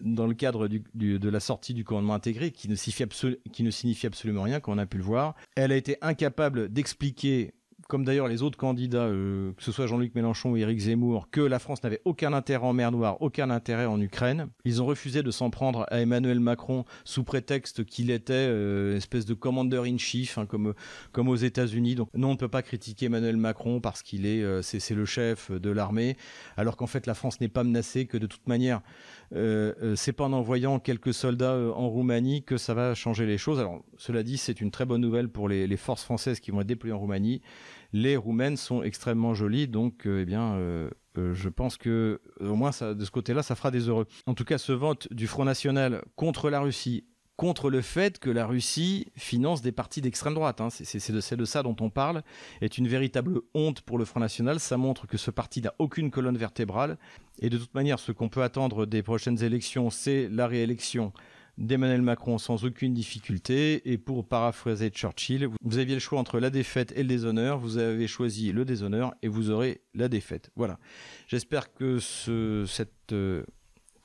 dans 0.00 0.26
le 0.26 0.34
cadre 0.34 0.68
de 0.68 1.28
la 1.28 1.40
sortie 1.40 1.74
du 1.74 1.84
commandement 1.84 2.14
intégré, 2.14 2.50
qui 2.50 2.68
ne, 2.68 2.74
signifie 2.74 4.06
absolument 4.06 4.42
rien, 4.42 4.60
comme 4.60 4.74
on 4.74 4.78
a 4.78 4.86
pu 4.86 4.98
le 4.98 5.04
voir. 5.04 5.34
Elle 5.56 5.72
a 5.72 5.76
été 5.76 5.96
incapable 6.00 6.68
d'expliquer 6.72 7.54
comme 7.88 8.04
d'ailleurs 8.04 8.28
les 8.28 8.42
autres 8.42 8.58
candidats, 8.58 9.04
euh, 9.04 9.52
que 9.52 9.62
ce 9.62 9.72
soit 9.72 9.86
Jean-Luc 9.86 10.14
Mélenchon 10.14 10.52
ou 10.52 10.56
Éric 10.56 10.78
Zemmour, 10.78 11.28
que 11.30 11.40
la 11.40 11.58
France 11.58 11.82
n'avait 11.82 12.00
aucun 12.04 12.32
intérêt 12.32 12.64
en 12.64 12.72
mer 12.72 12.92
Noire, 12.92 13.20
aucun 13.20 13.50
intérêt 13.50 13.86
en 13.86 14.00
Ukraine. 14.00 14.48
Ils 14.64 14.82
ont 14.82 14.86
refusé 14.86 15.22
de 15.22 15.30
s'en 15.30 15.50
prendre 15.50 15.86
à 15.90 16.00
Emmanuel 16.00 16.40
Macron 16.40 16.84
sous 17.04 17.24
prétexte 17.24 17.84
qu'il 17.84 18.10
était 18.10 18.32
euh, 18.34 18.96
espèce 18.96 19.24
de 19.24 19.34
commander 19.34 19.78
in 19.78 19.98
chief, 19.98 20.38
hein, 20.38 20.46
comme 20.46 20.74
comme 21.12 21.28
aux 21.28 21.36
États-Unis. 21.36 21.94
Donc 21.94 22.08
non, 22.14 22.28
on 22.28 22.32
ne 22.32 22.38
peut 22.38 22.48
pas 22.48 22.62
critiquer 22.62 23.06
Emmanuel 23.06 23.36
Macron 23.36 23.80
parce 23.80 24.02
qu'il 24.02 24.26
est 24.26 24.42
euh, 24.42 24.62
c'est 24.62 24.94
le 24.94 25.04
chef 25.04 25.50
de 25.50 25.70
l'armée, 25.70 26.16
alors 26.56 26.76
qu'en 26.76 26.86
fait 26.86 27.06
la 27.06 27.14
France 27.14 27.40
n'est 27.40 27.48
pas 27.48 27.64
menacée, 27.64 28.06
que 28.06 28.16
de 28.16 28.26
toute 28.26 28.46
manière 28.48 28.80
c'est 29.34 30.12
pas 30.12 30.24
en 30.24 30.32
envoyant 30.32 30.78
quelques 30.78 31.12
soldats 31.12 31.56
en 31.74 31.88
Roumanie 31.88 32.44
que 32.44 32.56
ça 32.56 32.74
va 32.74 32.94
changer 32.94 33.26
les 33.26 33.38
choses. 33.38 33.58
Alors 33.58 33.84
cela 33.96 34.22
dit, 34.22 34.36
c'est 34.36 34.60
une 34.60 34.70
très 34.70 34.84
bonne 34.84 35.00
nouvelle 35.00 35.28
pour 35.28 35.48
les, 35.48 35.76
forces 35.76 36.04
françaises 36.04 36.40
qui 36.40 36.50
vont 36.50 36.60
être 36.60 36.66
déployées 36.66 36.94
en 36.94 36.98
Roumanie 36.98 37.42
les 37.94 38.16
roumaines 38.16 38.56
sont 38.56 38.82
extrêmement 38.82 39.34
jolies, 39.34 39.68
donc 39.68 40.06
euh, 40.06 40.22
eh 40.22 40.24
bien, 40.24 40.54
euh, 40.56 40.90
euh, 41.16 41.32
je 41.32 41.48
pense 41.48 41.76
que 41.76 42.20
au 42.40 42.56
moins 42.56 42.70
de 42.70 43.04
ce 43.04 43.10
côté-là, 43.12 43.44
ça 43.44 43.54
fera 43.54 43.70
des 43.70 43.88
heureux. 43.88 44.06
En 44.26 44.34
tout 44.34 44.44
cas, 44.44 44.58
ce 44.58 44.72
vote 44.72 45.10
du 45.12 45.28
Front 45.28 45.44
National 45.44 46.02
contre 46.16 46.50
la 46.50 46.58
Russie, 46.60 47.04
contre 47.36 47.70
le 47.70 47.80
fait 47.80 48.18
que 48.18 48.30
la 48.30 48.46
Russie 48.46 49.06
finance 49.16 49.60
des 49.60 49.72
partis 49.72 50.00
d'extrême 50.00 50.34
droite, 50.34 50.60
hein, 50.60 50.68
c'est 50.70 51.12
de, 51.12 51.36
de, 51.36 51.44
ça 51.44 51.62
dont 51.62 51.76
on 51.80 51.90
parle, 51.90 52.22
est 52.60 52.78
une 52.78 52.88
véritable 52.88 53.40
honte 53.54 53.80
pour 53.80 53.98
le 53.98 54.04
Front 54.04 54.20
National. 54.20 54.60
Ça 54.60 54.76
montre 54.76 55.06
que 55.06 55.16
ce 55.16 55.30
parti 55.30 55.60
n'a 55.60 55.74
aucune 55.78 56.10
colonne 56.10 56.36
vertébrale. 56.36 56.98
Et 57.40 57.50
de 57.50 57.58
toute 57.58 57.74
manière, 57.74 57.98
ce 57.98 58.12
qu'on 58.12 58.28
peut 58.28 58.42
attendre 58.42 58.86
des 58.86 59.02
prochaines 59.02 59.42
élections, 59.42 59.90
c'est 59.90 60.28
la 60.30 60.46
réélection 60.46 61.12
d'Emmanuel 61.58 62.02
Macron 62.02 62.38
sans 62.38 62.64
aucune 62.64 62.94
difficulté. 62.94 63.90
Et 63.90 63.98
pour 63.98 64.26
paraphraser 64.26 64.90
Churchill, 64.90 65.48
vous 65.62 65.78
aviez 65.78 65.94
le 65.94 66.00
choix 66.00 66.18
entre 66.18 66.38
la 66.38 66.50
défaite 66.50 66.92
et 66.96 67.02
le 67.02 67.08
déshonneur. 67.08 67.58
Vous 67.58 67.78
avez 67.78 68.06
choisi 68.06 68.52
le 68.52 68.64
déshonneur 68.64 69.14
et 69.22 69.28
vous 69.28 69.50
aurez 69.50 69.82
la 69.94 70.08
défaite. 70.08 70.50
Voilà. 70.56 70.78
J'espère 71.26 71.72
que 71.72 71.98
ce, 71.98 72.64
cette 72.66 73.12
euh, 73.12 73.44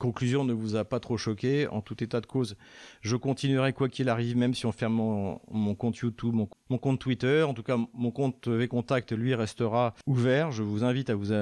conclusion 0.00 0.44
ne 0.44 0.52
vous 0.52 0.74
a 0.74 0.84
pas 0.84 0.98
trop 0.98 1.16
choqué. 1.16 1.68
En 1.68 1.80
tout 1.80 2.02
état 2.02 2.20
de 2.20 2.26
cause, 2.26 2.56
je 3.02 3.14
continuerai 3.14 3.72
quoi 3.72 3.88
qu'il 3.88 4.08
arrive, 4.08 4.36
même 4.36 4.54
si 4.54 4.66
on 4.66 4.72
ferme 4.72 4.94
mon, 4.94 5.74
compte 5.76 5.98
YouTube, 5.98 6.34
mon, 6.34 6.78
compte 6.78 6.98
Twitter. 6.98 7.44
En 7.44 7.54
tout 7.54 7.62
cas, 7.62 7.78
mon 7.94 8.10
compte 8.10 8.48
VContact, 8.48 9.12
lui, 9.12 9.34
restera 9.36 9.94
ouvert. 10.06 10.50
Je 10.50 10.64
vous 10.64 10.82
invite 10.82 11.10
à 11.10 11.14
vous, 11.14 11.32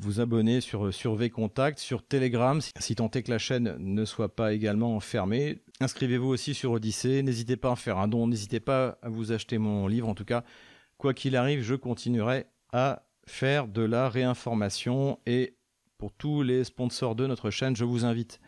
vous 0.00 0.20
abonner 0.20 0.62
sur, 0.62 0.94
sur 0.94 1.14
VContact, 1.14 1.78
sur 1.78 2.06
Telegram, 2.06 2.60
si 2.78 2.94
tant 2.94 3.10
est 3.10 3.22
que 3.22 3.30
la 3.30 3.38
chaîne 3.38 3.76
ne 3.78 4.04
soit 4.06 4.34
pas 4.34 4.54
également 4.54 4.98
fermée. 5.00 5.62
Inscrivez-vous 5.80 6.28
aussi 6.28 6.54
sur 6.54 6.72
Odyssée. 6.72 7.22
N'hésitez 7.22 7.56
pas 7.56 7.72
à 7.72 7.76
faire 7.76 7.98
un 7.98 8.08
don. 8.08 8.28
N'hésitez 8.28 8.60
pas 8.60 8.96
à 9.02 9.08
vous 9.08 9.32
acheter 9.32 9.58
mon 9.58 9.88
livre. 9.88 10.08
En 10.08 10.14
tout 10.14 10.24
cas, 10.24 10.44
quoi 10.96 11.12
qu'il 11.12 11.36
arrive, 11.36 11.62
je 11.62 11.74
continuerai 11.74 12.46
à 12.72 13.02
faire 13.26 13.68
de 13.68 13.82
la 13.82 14.08
réinformation 14.08 15.18
et 15.26 15.53
pour 16.04 16.12
tous 16.12 16.42
les 16.42 16.64
sponsors 16.64 17.14
de 17.14 17.26
notre 17.26 17.48
chaîne, 17.48 17.74
je 17.74 17.86
vous 17.86 18.04
invite 18.04 18.38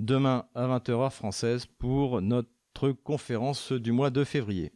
demain 0.00 0.46
à 0.56 0.66
20h 0.66 1.12
française 1.12 1.64
pour 1.64 2.20
notre 2.20 2.90
conférence 2.90 3.70
du 3.70 3.92
mois 3.92 4.10
de 4.10 4.24
février. 4.24 4.72